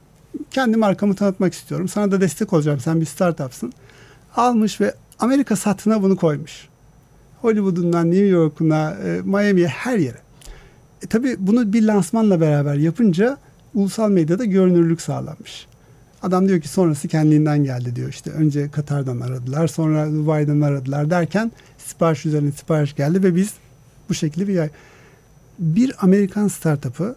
Kendi 0.50 0.76
markamı 0.76 1.14
tanıtmak 1.14 1.54
istiyorum. 1.54 1.88
Sana 1.88 2.11
da 2.11 2.20
destek 2.20 2.52
olacağım. 2.52 2.80
Sen 2.80 3.00
bir 3.00 3.06
startupsın. 3.06 3.72
Almış 4.37 4.80
ve 4.80 4.94
Amerika 5.18 5.56
satına 5.56 6.02
bunu 6.02 6.16
koymuş. 6.16 6.68
Hollywood'undan 7.40 8.11
New 8.11 8.26
York'una, 8.26 8.90
e, 8.90 9.20
Miami'ye 9.24 9.66
her 9.66 9.98
yere. 9.98 10.18
E, 11.02 11.06
tabii 11.06 11.37
bunu 11.38 11.72
bir 11.72 11.83
lansmanla 11.83 12.40
beraber 12.40 12.74
yapınca 12.74 13.38
ulusal 13.74 14.11
medyada 14.11 14.44
görünürlük 14.44 15.00
sağlanmış. 15.00 15.66
Adam 16.22 16.48
diyor 16.48 16.61
ki 16.61 16.68
sonrası 16.68 17.09
kendiliğinden 17.09 17.64
geldi 17.64 17.96
diyor 17.96 18.09
işte. 18.09 18.30
Önce 18.30 18.70
Katar'dan 18.70 19.20
aradılar 19.20 19.66
sonra 19.66 20.12
Dubai'den 20.12 20.61
aradılar 20.61 21.11
derken 21.11 21.52
sipariş 21.90 22.26
üzerine 22.26 22.53
sipariş 22.53 22.96
geldi 22.96 23.22
ve 23.22 23.37
biz 23.37 23.55
bu 24.09 24.14
şekilde 24.14 24.48
bir 24.48 24.55
yay. 24.55 24.70
Bir 25.59 25.92
Amerikan 26.00 26.48
startup'ı 26.48 27.16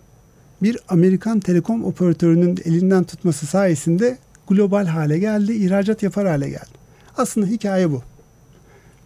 bir 0.63 0.77
Amerikan 0.89 1.39
telekom 1.39 1.83
operatörünün 1.83 2.59
elinden 2.65 3.03
tutması 3.03 3.45
sayesinde 3.45 4.17
global 4.47 4.85
hale 4.85 5.19
geldi, 5.19 5.53
ihracat 5.53 6.03
yapar 6.03 6.27
hale 6.27 6.49
geldi. 6.49 6.73
Aslında 7.17 7.45
hikaye 7.47 7.91
bu. 7.91 8.01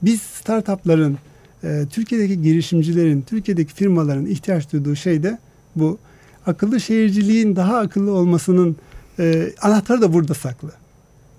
Biz 0.02 0.22
startupların, 0.22 1.18
e, 1.64 1.86
Türkiye'deki 1.90 2.42
girişimcilerin, 2.42 3.22
Türkiye'deki 3.22 3.74
firmaların 3.74 4.26
ihtiyaç 4.26 4.72
duyduğu 4.72 4.96
şey 4.96 5.24
de 5.24 5.38
bu. 5.76 5.98
Akıllı 6.46 6.80
şehirciliğin 6.80 7.56
daha 7.56 7.78
akıllı 7.78 8.12
olmasının 8.12 8.76
e, 9.20 9.50
anahtarı 9.62 10.02
da 10.02 10.14
burada 10.14 10.34
saklı. 10.34 10.72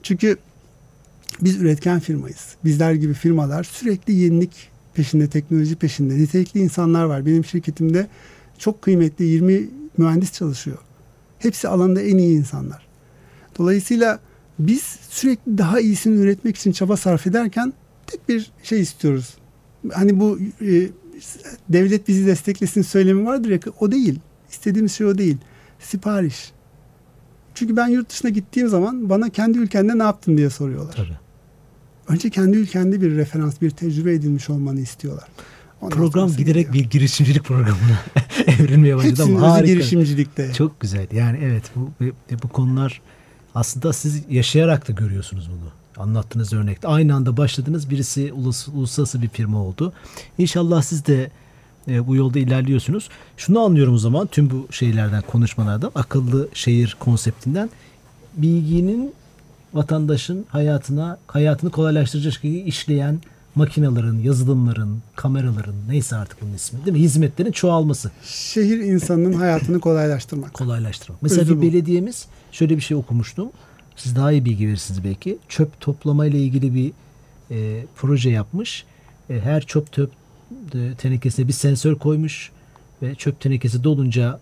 Çünkü 0.02 0.36
biz 1.42 1.56
üretken 1.56 2.00
firmayız. 2.00 2.56
Bizler 2.64 2.92
gibi 2.92 3.14
firmalar 3.14 3.64
sürekli 3.64 4.12
yenilik 4.12 4.70
peşinde, 4.94 5.28
teknoloji 5.28 5.76
peşinde. 5.76 6.18
Nitelikli 6.18 6.60
insanlar 6.60 7.04
var. 7.04 7.26
Benim 7.26 7.44
şirketimde 7.44 8.06
çok 8.58 8.82
kıymetli 8.82 9.24
20 9.24 9.68
mühendis 9.96 10.32
çalışıyor. 10.32 10.78
Hepsi 11.38 11.68
alanda 11.68 12.02
en 12.02 12.18
iyi 12.18 12.38
insanlar. 12.38 12.86
Dolayısıyla 13.58 14.20
biz 14.58 14.82
sürekli 15.10 15.58
daha 15.58 15.80
iyisini 15.80 16.20
üretmek 16.20 16.56
için 16.56 16.72
çaba 16.72 16.96
sarf 16.96 17.26
ederken 17.26 17.72
tek 18.06 18.28
bir 18.28 18.50
şey 18.62 18.80
istiyoruz. 18.80 19.34
Hani 19.92 20.20
bu 20.20 20.38
e, 20.60 20.88
devlet 21.68 22.08
bizi 22.08 22.26
desteklesin 22.26 22.82
söylemi 22.82 23.26
vardır 23.26 23.50
ya 23.50 23.58
o 23.80 23.92
değil. 23.92 24.20
İstediğimiz 24.50 24.92
şey 24.92 25.06
o 25.06 25.18
değil. 25.18 25.36
Sipariş. 25.78 26.52
Çünkü 27.54 27.76
ben 27.76 27.88
yurt 27.88 28.10
dışına 28.10 28.30
gittiğim 28.30 28.68
zaman 28.68 29.10
bana 29.10 29.28
kendi 29.28 29.58
ülkende 29.58 29.98
ne 29.98 30.02
yaptın 30.02 30.36
diye 30.36 30.50
soruyorlar. 30.50 30.92
Tabii. 30.92 31.27
Önce 32.08 32.30
kendi 32.30 32.56
ülkende 32.56 33.00
bir 33.00 33.16
referans, 33.16 33.60
bir 33.60 33.70
tecrübe 33.70 34.14
edilmiş 34.14 34.50
olmanı 34.50 34.80
istiyorlar. 34.80 35.28
Ondan 35.80 35.98
Program 35.98 36.32
giderek 36.36 36.66
gidiyor. 36.66 36.84
bir 36.84 36.90
girişimcilik 36.90 37.44
programına 37.44 37.98
evrilmeye 38.46 38.96
başladı 38.96 39.22
ama 39.22 39.40
harika. 39.42 39.72
girişimcilikte. 39.72 40.52
Çok 40.52 40.80
güzel. 40.80 41.06
Yani 41.12 41.38
evet 41.42 41.70
bu 41.76 41.90
bu 42.42 42.48
konular 42.48 43.00
aslında 43.54 43.92
siz 43.92 44.22
yaşayarak 44.30 44.88
da 44.88 44.92
görüyorsunuz 44.92 45.50
bunu. 45.50 45.70
Anlattığınız 46.04 46.52
örnekte. 46.52 46.88
Aynı 46.88 47.14
anda 47.14 47.36
başladınız. 47.36 47.90
Birisi 47.90 48.32
ulus, 48.32 48.68
uluslararası 48.68 49.22
bir 49.22 49.28
firma 49.28 49.62
oldu. 49.62 49.92
İnşallah 50.38 50.82
siz 50.82 51.06
de 51.06 51.30
e, 51.88 52.06
bu 52.06 52.16
yolda 52.16 52.38
ilerliyorsunuz. 52.38 53.08
Şunu 53.36 53.60
anlıyorum 53.60 53.94
o 53.94 53.98
zaman 53.98 54.26
tüm 54.26 54.50
bu 54.50 54.68
şeylerden, 54.70 55.22
konuşmalardan, 55.22 55.92
akıllı 55.94 56.48
şehir 56.54 56.96
konseptinden 57.00 57.70
bilginin 58.36 59.12
vatandaşın 59.74 60.46
hayatına 60.48 61.18
hayatını 61.26 61.70
kolaylaştıracak 61.70 62.32
şekilde 62.32 62.62
işleyen 62.62 63.20
makinelerin, 63.54 64.22
yazılımların, 64.22 64.98
kameraların 65.16 65.74
neyse 65.88 66.16
artık 66.16 66.42
bunun 66.42 66.54
ismi 66.54 66.84
değil 66.84 66.96
mi? 66.96 67.02
Hizmetlerin 67.02 67.52
çoğalması. 67.52 68.10
Şehir 68.24 68.78
insanının 68.78 69.32
hayatını 69.32 69.80
kolaylaştırmak. 69.80 70.54
Kolaylaştırmak. 70.54 71.22
Mesela 71.22 71.42
Özü 71.42 71.62
bir 71.62 71.72
belediyemiz 71.72 72.26
şöyle 72.52 72.76
bir 72.76 72.82
şey 72.82 72.96
okumuştum. 72.96 73.50
Siz 73.96 74.16
daha 74.16 74.32
iyi 74.32 74.44
bilgi 74.44 74.68
verirsiniz 74.68 75.04
belki. 75.04 75.38
Çöp 75.48 75.80
toplama 75.80 76.26
ile 76.26 76.38
ilgili 76.38 76.74
bir 76.74 76.92
e, 77.50 77.84
proje 77.96 78.30
yapmış. 78.30 78.84
E, 79.30 79.40
her 79.40 79.62
çöp 79.62 79.92
töp 79.92 80.10
e, 80.74 80.94
tenekesine 80.98 81.48
bir 81.48 81.52
sensör 81.52 81.94
koymuş 81.94 82.50
ve 83.02 83.14
çöp 83.14 83.40
tenekesi 83.40 83.84
dolunca 83.84 84.40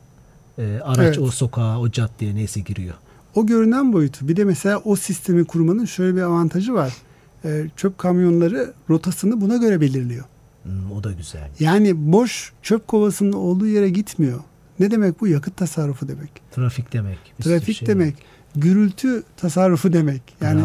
e, 0.59 0.81
araç 0.85 1.07
evet. 1.07 1.19
o 1.19 1.31
sokağa, 1.31 1.79
o 1.79 1.91
caddeye 1.91 2.35
neyse 2.35 2.61
giriyor. 2.61 2.95
O 3.37 3.47
görünen 3.47 3.93
boyutu. 3.93 4.29
Bir 4.29 4.37
de 4.37 4.45
mesela 4.45 4.79
o 4.79 4.97
sistemi 4.97 5.45
kurmanın 5.45 5.85
şöyle 5.85 6.17
bir 6.17 6.23
avantajı 6.23 6.75
var. 6.75 6.97
E, 7.45 7.67
çöp 7.77 7.99
kamyonları 7.99 8.73
rotasını 8.91 9.41
buna 9.41 9.57
göre 9.57 9.81
belirliyor. 9.81 10.25
Hmm, 10.63 10.93
o 10.93 11.05
da 11.05 11.13
güzel. 11.13 11.51
Yani 11.61 12.13
boş 12.13 12.53
çöp 12.63 12.89
kovasının 12.89 13.33
olduğu 13.33 13.67
yere 13.67 13.89
gitmiyor. 13.89 14.41
Ne 14.81 14.91
demek 14.91 15.21
bu? 15.21 15.27
Yakıt 15.27 15.57
tasarrufu 15.57 16.09
demek. 16.09 16.31
Trafik 16.51 16.93
demek. 16.93 17.19
Trafik 17.43 17.77
şey 17.77 17.89
demek. 17.89 18.17
Demek. 18.17 18.27
Gürültü 18.55 19.23
tasarrufu 19.37 19.93
demek. 19.93 20.23
Yani 20.41 20.63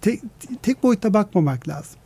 tek, 0.00 0.20
tek 0.62 0.82
boyutta 0.82 1.14
bakmamak 1.14 1.68
lazım. 1.68 2.00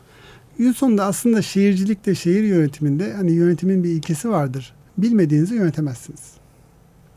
Gün 0.59 0.73
sonunda 0.73 1.05
aslında 1.05 1.43
şehircilikte, 1.43 2.15
şehir 2.15 2.43
yönetiminde 2.43 3.13
hani 3.13 3.33
yönetimin 3.33 3.85
bir 3.85 3.89
ilkesi 3.89 4.31
vardır. 4.31 4.75
Bilmediğinizi 4.99 5.55
yönetemezsiniz. 5.55 6.33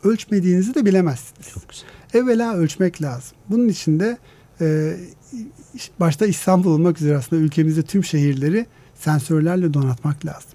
Ölçmediğinizi 0.04 0.74
de 0.74 0.84
bilemezsiniz. 0.84 1.48
Çok 1.54 1.68
güzel. 1.68 1.88
Evvela 2.14 2.54
ölçmek 2.54 3.02
lazım. 3.02 3.36
Bunun 3.50 3.68
için 3.68 4.00
de 4.00 4.18
e, 4.60 4.96
başta 6.00 6.26
İstanbul 6.26 6.72
olmak 6.72 7.00
üzere 7.00 7.16
aslında 7.16 7.42
ülkemizde 7.42 7.82
tüm 7.82 8.04
şehirleri 8.04 8.66
sensörlerle 8.94 9.74
donatmak 9.74 10.26
lazım. 10.26 10.50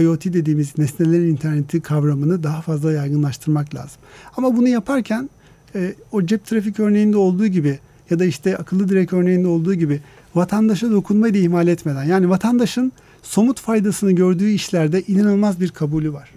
IoT 0.00 0.24
dediğimiz 0.24 0.78
nesnelerin 0.78 1.28
interneti 1.28 1.80
kavramını 1.80 2.42
daha 2.42 2.62
fazla 2.62 2.92
yaygınlaştırmak 2.92 3.74
lazım. 3.74 4.00
Ama 4.36 4.56
bunu 4.56 4.68
yaparken 4.68 5.30
e, 5.74 5.94
o 6.12 6.26
cep 6.26 6.46
trafik 6.46 6.80
örneğinde 6.80 7.16
olduğu 7.16 7.46
gibi 7.46 7.78
ya 8.10 8.18
da 8.18 8.24
işte 8.24 8.56
akıllı 8.56 8.88
direk 8.88 9.12
örneğinde 9.12 9.48
olduğu 9.48 9.74
gibi 9.74 10.00
vatandaşa 10.34 10.90
dokunmayı 10.90 11.34
da 11.34 11.38
ihmal 11.38 11.68
etmeden 11.68 12.04
yani 12.04 12.28
vatandaşın 12.28 12.92
somut 13.22 13.60
faydasını 13.60 14.12
gördüğü 14.12 14.50
işlerde 14.50 15.02
inanılmaz 15.02 15.60
bir 15.60 15.68
kabulü 15.68 16.12
var. 16.12 16.30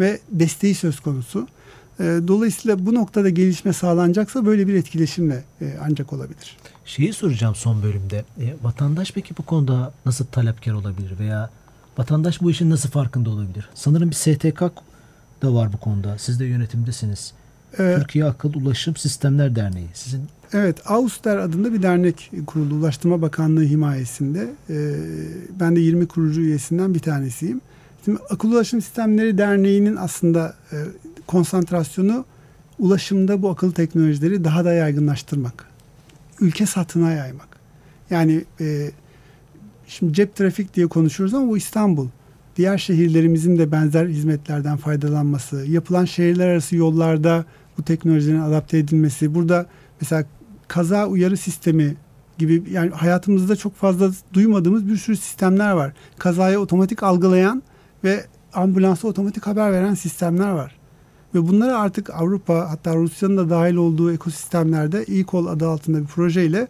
Ve 0.00 0.20
desteği 0.30 0.74
söz 0.74 1.00
konusu. 1.00 1.48
E, 2.00 2.20
dolayısıyla 2.28 2.86
bu 2.86 2.94
noktada 2.94 3.28
gelişme 3.28 3.72
sağlanacaksa 3.72 4.46
böyle 4.46 4.66
bir 4.66 4.74
etkileşimle 4.74 5.44
e, 5.60 5.74
ancak 5.82 6.12
olabilir. 6.12 6.56
Şeyi 6.84 7.12
soracağım 7.12 7.54
son 7.54 7.82
bölümde. 7.82 8.24
E, 8.40 8.54
vatandaş 8.62 9.12
peki 9.12 9.36
bu 9.36 9.42
konuda 9.42 9.92
nasıl 10.06 10.24
talepkar 10.24 10.72
olabilir 10.72 11.18
veya 11.18 11.50
vatandaş 11.98 12.42
bu 12.42 12.50
işin 12.50 12.70
nasıl 12.70 12.88
farkında 12.90 13.30
olabilir? 13.30 13.68
Sanırım 13.74 14.10
bir 14.10 14.14
STK 14.14 14.60
da 15.42 15.54
var 15.54 15.72
bu 15.72 15.76
konuda. 15.76 16.18
Siz 16.18 16.40
de 16.40 16.44
yönetimdesiniz. 16.44 17.32
Ee, 17.78 17.94
Türkiye 17.98 18.24
Akıl 18.24 18.54
Ulaşım 18.54 18.96
Sistemler 18.96 19.56
Derneği. 19.56 19.88
Sizin 19.94 20.22
Evet, 20.52 20.90
Auster 20.90 21.36
adında 21.36 21.72
bir 21.72 21.82
dernek 21.82 22.30
kuruldu 22.46 22.74
Ulaştırma 22.74 23.22
Bakanlığı 23.22 23.64
himayesinde. 23.64 24.50
Ee, 24.70 24.94
ben 25.60 25.76
de 25.76 25.80
20 25.80 26.06
kurucu 26.06 26.40
üyesinden 26.40 26.94
bir 26.94 26.98
tanesiyim. 26.98 27.60
Şimdi 28.04 28.20
Akıl 28.30 28.52
Ulaşım 28.52 28.80
Sistemleri 28.80 29.38
Derneği'nin 29.38 29.96
aslında 29.96 30.54
e, 30.72 30.76
konsantrasyonu 31.30 32.24
ulaşımda 32.78 33.42
bu 33.42 33.50
akıllı 33.50 33.72
teknolojileri 33.72 34.44
daha 34.44 34.64
da 34.64 34.72
yaygınlaştırmak. 34.72 35.66
Ülke 36.40 36.66
satına 36.66 37.12
yaymak. 37.12 37.48
Yani 38.10 38.44
e, 38.60 38.90
şimdi 39.86 40.12
cep 40.12 40.36
trafik 40.36 40.74
diye 40.74 40.86
konuşuyoruz 40.86 41.34
ama 41.34 41.48
bu 41.48 41.56
İstanbul. 41.56 42.08
Diğer 42.56 42.78
şehirlerimizin 42.78 43.58
de 43.58 43.72
benzer 43.72 44.06
hizmetlerden 44.06 44.76
faydalanması, 44.76 45.56
yapılan 45.56 46.04
şehirler 46.04 46.48
arası 46.48 46.76
yollarda 46.76 47.44
bu 47.78 47.82
teknolojilerin 47.82 48.40
adapte 48.40 48.78
edilmesi. 48.78 49.34
Burada 49.34 49.66
mesela 50.00 50.24
kaza 50.68 51.06
uyarı 51.06 51.36
sistemi 51.36 51.96
gibi 52.38 52.64
yani 52.70 52.90
hayatımızda 52.90 53.56
çok 53.56 53.76
fazla 53.76 54.10
duymadığımız 54.32 54.88
bir 54.88 54.96
sürü 54.96 55.16
sistemler 55.16 55.72
var. 55.72 55.92
Kazayı 56.18 56.58
otomatik 56.58 57.02
algılayan 57.02 57.62
ve 58.04 58.24
ambulansa 58.52 59.08
otomatik 59.08 59.46
haber 59.46 59.72
veren 59.72 59.94
sistemler 59.94 60.50
var. 60.50 60.79
Ve 61.34 61.48
bunları 61.48 61.78
artık 61.78 62.10
Avrupa 62.10 62.70
hatta 62.70 62.96
Rusya'nın 62.96 63.36
da 63.36 63.50
dahil 63.50 63.74
olduğu 63.74 64.12
ekosistemlerde 64.12 65.04
e-call 65.08 65.46
adı 65.46 65.68
altında 65.68 66.00
bir 66.00 66.06
projeyle 66.06 66.68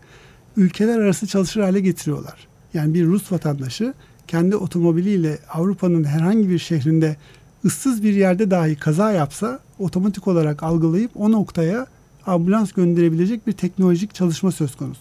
ülkeler 0.57 0.99
arası 0.99 1.27
çalışır 1.27 1.61
hale 1.61 1.81
getiriyorlar. 1.81 2.49
Yani 2.75 2.94
bir 2.94 3.07
Rus 3.07 3.33
vatandaşı 3.33 3.94
kendi 4.27 4.57
otomobiliyle 4.57 5.38
Avrupa'nın 5.55 6.05
herhangi 6.05 6.49
bir 6.49 6.59
şehrinde 6.59 7.16
ıssız 7.64 8.03
bir 8.03 8.14
yerde 8.14 8.51
dahi 8.51 8.77
kaza 8.77 9.12
yapsa 9.12 9.61
otomatik 9.79 10.29
olarak 10.29 10.62
algılayıp 10.62 11.11
o 11.14 11.33
noktaya 11.33 11.87
ambulans 12.27 12.73
gönderebilecek 12.73 13.46
bir 13.46 13.53
teknolojik 13.53 14.14
çalışma 14.14 14.53
söz 14.53 14.77
konusu. 14.77 15.01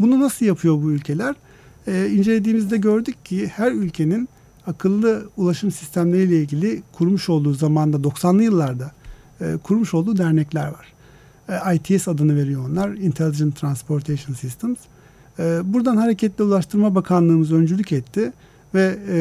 Bunu 0.00 0.20
nasıl 0.20 0.46
yapıyor 0.46 0.82
bu 0.82 0.92
ülkeler? 0.92 1.34
Ee, 1.86 2.08
incelediğimizde 2.12 2.76
gördük 2.76 3.24
ki 3.24 3.46
her 3.46 3.72
ülkenin 3.72 4.28
akıllı 4.66 5.28
ulaşım 5.36 5.70
sistemleriyle 5.70 6.40
ilgili 6.40 6.82
kurmuş 6.92 7.28
olduğu 7.28 7.54
zamanda 7.54 7.96
90'lı 7.96 8.42
yıllarda 8.42 8.92
e, 9.40 9.56
kurmuş 9.62 9.94
olduğu 9.94 10.16
dernekler 10.16 10.66
var. 10.66 10.92
E, 11.48 11.76
ITS 11.76 12.08
adını 12.08 12.36
veriyor 12.36 12.68
onlar. 12.68 12.88
Intelligent 12.88 13.56
Transportation 13.56 14.34
Systems. 14.34 14.78
E, 15.38 15.60
buradan 15.64 15.96
hareketle 15.96 16.44
Ulaştırma 16.44 16.94
Bakanlığımız 16.94 17.52
öncülük 17.52 17.92
etti 17.92 18.32
ve 18.74 18.98
e, 19.08 19.16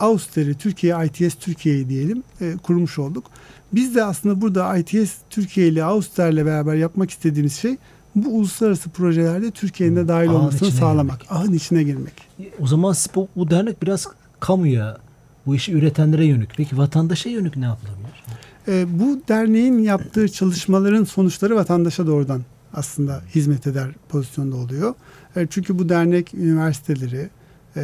Auster'i, 0.00 0.54
Türkiye 0.54 0.96
ITS 1.06 1.34
Türkiye'yi 1.34 1.88
diyelim 1.88 2.22
e, 2.40 2.56
kurmuş 2.62 2.98
olduk. 2.98 3.24
Biz 3.72 3.94
de 3.94 4.04
aslında 4.04 4.40
burada 4.40 4.76
ITS 4.76 5.12
Türkiye 5.30 5.68
ile 5.68 5.84
Auster'le 5.84 6.46
beraber 6.46 6.74
yapmak 6.74 7.10
istediğimiz 7.10 7.54
şey 7.54 7.76
bu 8.14 8.28
uluslararası 8.28 8.90
projelerde 8.90 9.50
Türkiye'nin 9.50 9.96
de 9.96 10.08
dahil 10.08 10.30
Ağın 10.30 10.36
olmasını 10.36 10.70
sağlamak. 10.70 11.20
Girmek. 11.20 11.32
Ahın 11.32 11.52
içine 11.52 11.82
girmek. 11.82 12.14
O 12.60 12.66
zaman 12.66 12.94
bu, 13.14 13.28
bu 13.36 13.50
dernek 13.50 13.82
biraz 13.82 14.06
kamuya 14.40 14.98
Bu 15.46 15.54
işi 15.54 15.72
üretenlere 15.72 16.24
yönük. 16.24 16.50
Peki 16.56 16.78
vatandaşa 16.78 17.30
yönük 17.30 17.56
ne 17.56 17.64
yapılabilir? 17.64 18.24
E, 18.68 18.98
bu 19.00 19.20
derneğin 19.28 19.78
yaptığı 19.78 20.28
çalışmaların 20.28 21.04
sonuçları 21.04 21.56
vatandaşa 21.56 22.06
doğrudan 22.06 22.42
aslında 22.74 23.22
hizmet 23.34 23.66
eder 23.66 23.88
pozisyonda 24.08 24.56
oluyor. 24.56 24.94
E, 25.36 25.46
çünkü 25.50 25.78
bu 25.78 25.88
dernek 25.88 26.34
üniversiteleri, 26.34 27.28
e, 27.76 27.82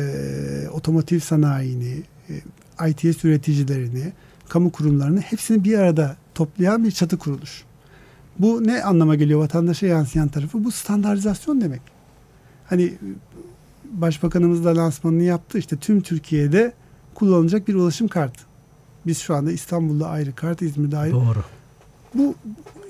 otomotiv 0.72 1.20
sanayini, 1.20 2.02
e, 2.80 2.90
ITS 2.90 3.24
üreticilerini, 3.24 4.12
kamu 4.48 4.72
kurumlarını 4.72 5.20
hepsini 5.20 5.64
bir 5.64 5.78
arada 5.78 6.16
toplayan 6.34 6.84
bir 6.84 6.90
çatı 6.90 7.18
kuruluş. 7.18 7.64
Bu 8.38 8.66
ne 8.66 8.82
anlama 8.82 9.14
geliyor 9.14 9.40
vatandaşa 9.40 9.86
yansıyan 9.86 10.28
tarafı? 10.28 10.64
Bu 10.64 10.70
standartizasyon 10.70 11.60
demek. 11.60 11.80
Hani 12.66 12.94
Başbakanımız 13.92 14.64
da 14.64 14.76
lansmanını 14.76 15.22
yaptı. 15.22 15.58
İşte 15.58 15.76
tüm 15.76 16.00
Türkiye'de 16.00 16.72
kullanılacak 17.14 17.68
bir 17.68 17.74
ulaşım 17.74 18.08
kartı. 18.08 18.44
Biz 19.06 19.18
şu 19.18 19.34
anda 19.34 19.52
İstanbul'da 19.52 20.08
ayrı 20.08 20.34
kart, 20.34 20.62
İzmir'de 20.62 20.96
ayrı. 20.96 21.12
Doğru. 21.14 21.44
Bu 22.14 22.34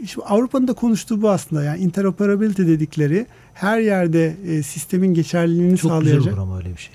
işte 0.01 0.23
Avrupa'nın 0.23 0.69
da 0.69 0.73
konuştuğu 0.73 1.23
bu 1.23 1.31
aslında. 1.31 1.63
Yani 1.65 1.79
interoperability 1.81 2.63
dedikleri 2.63 3.27
her 3.55 3.79
yerde 3.81 4.37
e, 4.47 4.63
sistemin 4.63 5.15
geçerliliğini 5.15 5.79
Çok 5.79 5.91
sağlayacak. 5.91 6.19
güzel 6.19 6.33
olur 6.33 6.43
ama 6.43 6.59
öyle 6.59 6.69
bir 6.73 6.77
şey. 6.81 6.95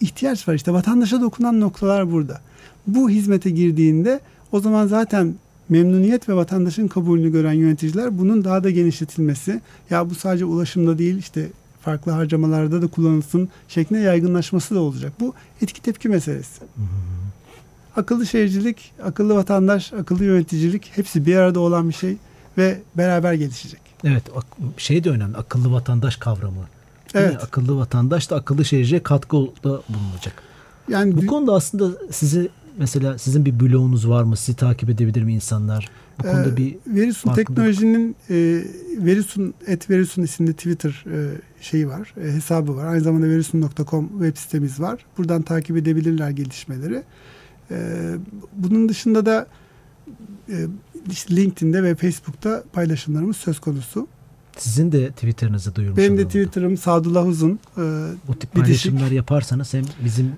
ihtiyaç 0.00 0.48
var. 0.48 0.54
İşte 0.54 0.72
vatandaşa 0.72 1.20
dokunan 1.20 1.60
noktalar 1.60 2.12
burada. 2.12 2.40
Bu 2.86 3.10
hizmete 3.10 3.50
girdiğinde 3.50 4.20
o 4.52 4.60
zaman 4.60 4.86
zaten 4.86 5.34
memnuniyet 5.68 6.28
ve 6.28 6.34
vatandaşın 6.34 6.88
kabulünü 6.88 7.32
gören 7.32 7.52
yöneticiler 7.52 8.18
bunun 8.18 8.44
daha 8.44 8.64
da 8.64 8.70
genişletilmesi 8.70 9.60
ya 9.90 10.10
bu 10.10 10.14
sadece 10.14 10.44
ulaşımda 10.44 10.98
değil 10.98 11.18
işte 11.18 11.48
farklı 11.80 12.12
harcamalarda 12.12 12.82
da 12.82 12.86
kullanılsın 12.86 13.48
şeklinde 13.68 14.00
yaygınlaşması 14.00 14.74
da 14.74 14.80
olacak. 14.80 15.12
Bu 15.20 15.34
etki 15.62 15.82
tepki 15.82 16.08
meselesi. 16.08 16.60
Akıllı 17.96 18.26
şehircilik, 18.26 18.92
akıllı 19.04 19.34
vatandaş, 19.34 19.92
akıllı 19.92 20.24
yöneticilik 20.24 20.90
hepsi 20.94 21.26
bir 21.26 21.36
arada 21.36 21.60
olan 21.60 21.88
bir 21.88 21.94
şey 21.94 22.16
ve 22.58 22.80
beraber 22.96 23.32
gelişecek. 23.32 23.80
Evet 24.04 24.22
şey 24.76 25.04
de 25.04 25.10
önemli 25.10 25.36
akıllı 25.36 25.72
vatandaş 25.72 26.16
kavramı. 26.16 26.66
Değil 27.14 27.26
mi? 27.26 27.30
Evet. 27.32 27.44
Akıllı 27.44 27.76
vatandaş 27.78 28.30
da 28.30 28.36
akıllı 28.36 28.64
şehirciye 28.64 29.02
katkıda 29.02 29.82
bulunacak. 29.88 30.42
Yani 30.88 31.16
Bu 31.16 31.26
konuda 31.26 31.52
aslında 31.52 31.98
sizi 32.10 32.48
mesela 32.78 33.18
sizin 33.18 33.44
bir 33.44 33.60
blogunuz 33.60 34.08
var 34.08 34.22
mı? 34.22 34.36
Sizi 34.36 34.56
takip 34.56 34.90
edebilir 34.90 35.22
mi 35.22 35.34
insanlar? 35.34 35.88
Bu 36.18 36.22
konuda 36.22 36.48
Ee, 36.48 36.56
bir 36.56 36.76
Verisun. 36.86 37.34
Teknoloji'nin 37.34 38.16
e, 38.30 38.62
Verisun 38.98 39.54
et 39.66 39.90
Verisun 39.90 40.22
isimli 40.22 40.52
Twitter 40.52 41.04
e, 41.12 41.16
şeyi 41.60 41.88
var, 41.88 42.14
e, 42.24 42.32
hesabı 42.32 42.76
var. 42.76 42.86
Aynı 42.86 43.00
zamanda 43.00 43.26
verisun.com 43.28 44.08
web 44.08 44.36
sitemiz 44.36 44.80
var. 44.80 45.04
Buradan 45.18 45.42
takip 45.42 45.76
edebilirler 45.76 46.30
gelişmeleri. 46.30 47.02
E, 47.70 47.76
bunun 48.52 48.88
dışında 48.88 49.26
da 49.26 49.46
e, 50.48 50.56
işte 51.10 51.36
LinkedIn'de 51.36 51.82
ve 51.82 51.94
Facebook'ta 51.94 52.62
paylaşımlarımız 52.72 53.36
söz 53.36 53.60
konusu. 53.60 54.06
sizin 54.58 54.92
de 54.92 55.10
Twitter'ınızı 55.10 55.74
duyurmuş 55.74 55.98
Benim 55.98 56.10
de 56.10 56.14
olalım. 56.14 56.28
Twitter'ım 56.28 56.76
Sadullah 56.76 57.26
Uzun. 57.26 57.52
E, 57.78 57.82
Bu 58.28 58.38
tip 58.38 58.54
bitişik. 58.54 58.54
paylaşımlar 58.54 59.10
yaparsanız 59.10 59.74
hem 59.74 59.84
bizim 60.04 60.32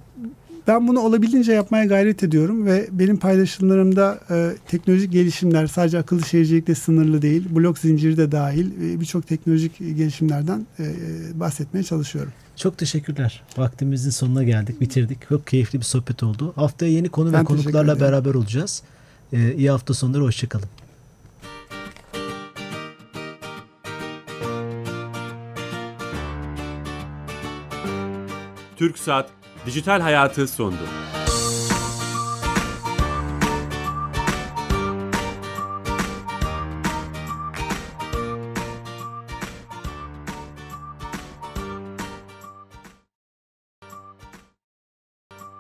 Ben 0.67 0.89
bunu 0.89 1.01
olabildiğince 1.01 1.53
yapmaya 1.53 1.85
gayret 1.85 2.23
ediyorum 2.23 2.67
ve 2.67 2.89
benim 2.93 3.17
paylaşımlarımda 3.17 4.21
e, 4.31 4.51
teknolojik 4.69 5.13
gelişimler 5.13 5.67
sadece 5.67 5.99
akıllı 5.99 6.23
şehircilikle 6.25 6.75
sınırlı 6.75 7.23
değil, 7.23 7.45
blok 7.51 7.79
zinciri 7.79 8.17
de 8.17 8.33
dahil 8.33 8.67
e, 8.67 9.01
birçok 9.01 9.27
teknolojik 9.27 9.79
gelişimlerden 9.79 10.67
e, 10.79 10.85
bahsetmeye 11.41 11.83
çalışıyorum. 11.83 12.33
çok 12.57 12.79
teşekkürler. 12.79 13.43
Vaktimizin 13.57 14.11
sonuna 14.11 14.45
geldik, 14.45 14.81
bitirdik. 14.81 15.29
Çok 15.29 15.47
keyifli 15.47 15.79
bir 15.79 15.85
sohbet 15.85 16.23
oldu. 16.23 16.53
Haftaya 16.57 16.93
yeni 16.93 17.09
konu 17.09 17.33
Ben 17.33 17.41
ve 17.41 17.45
konuklarla 17.45 18.01
beraber 18.01 18.35
olacağız. 18.35 18.83
Ee, 19.33 19.55
iyi 19.55 19.71
hafta 19.71 19.95
sonları, 19.95 20.23
hoşçakalın. 20.23 20.69
TürkSat 28.77 29.40
Dijital 29.67 30.01
Hayatı 30.01 30.49
sondu. 30.49 30.77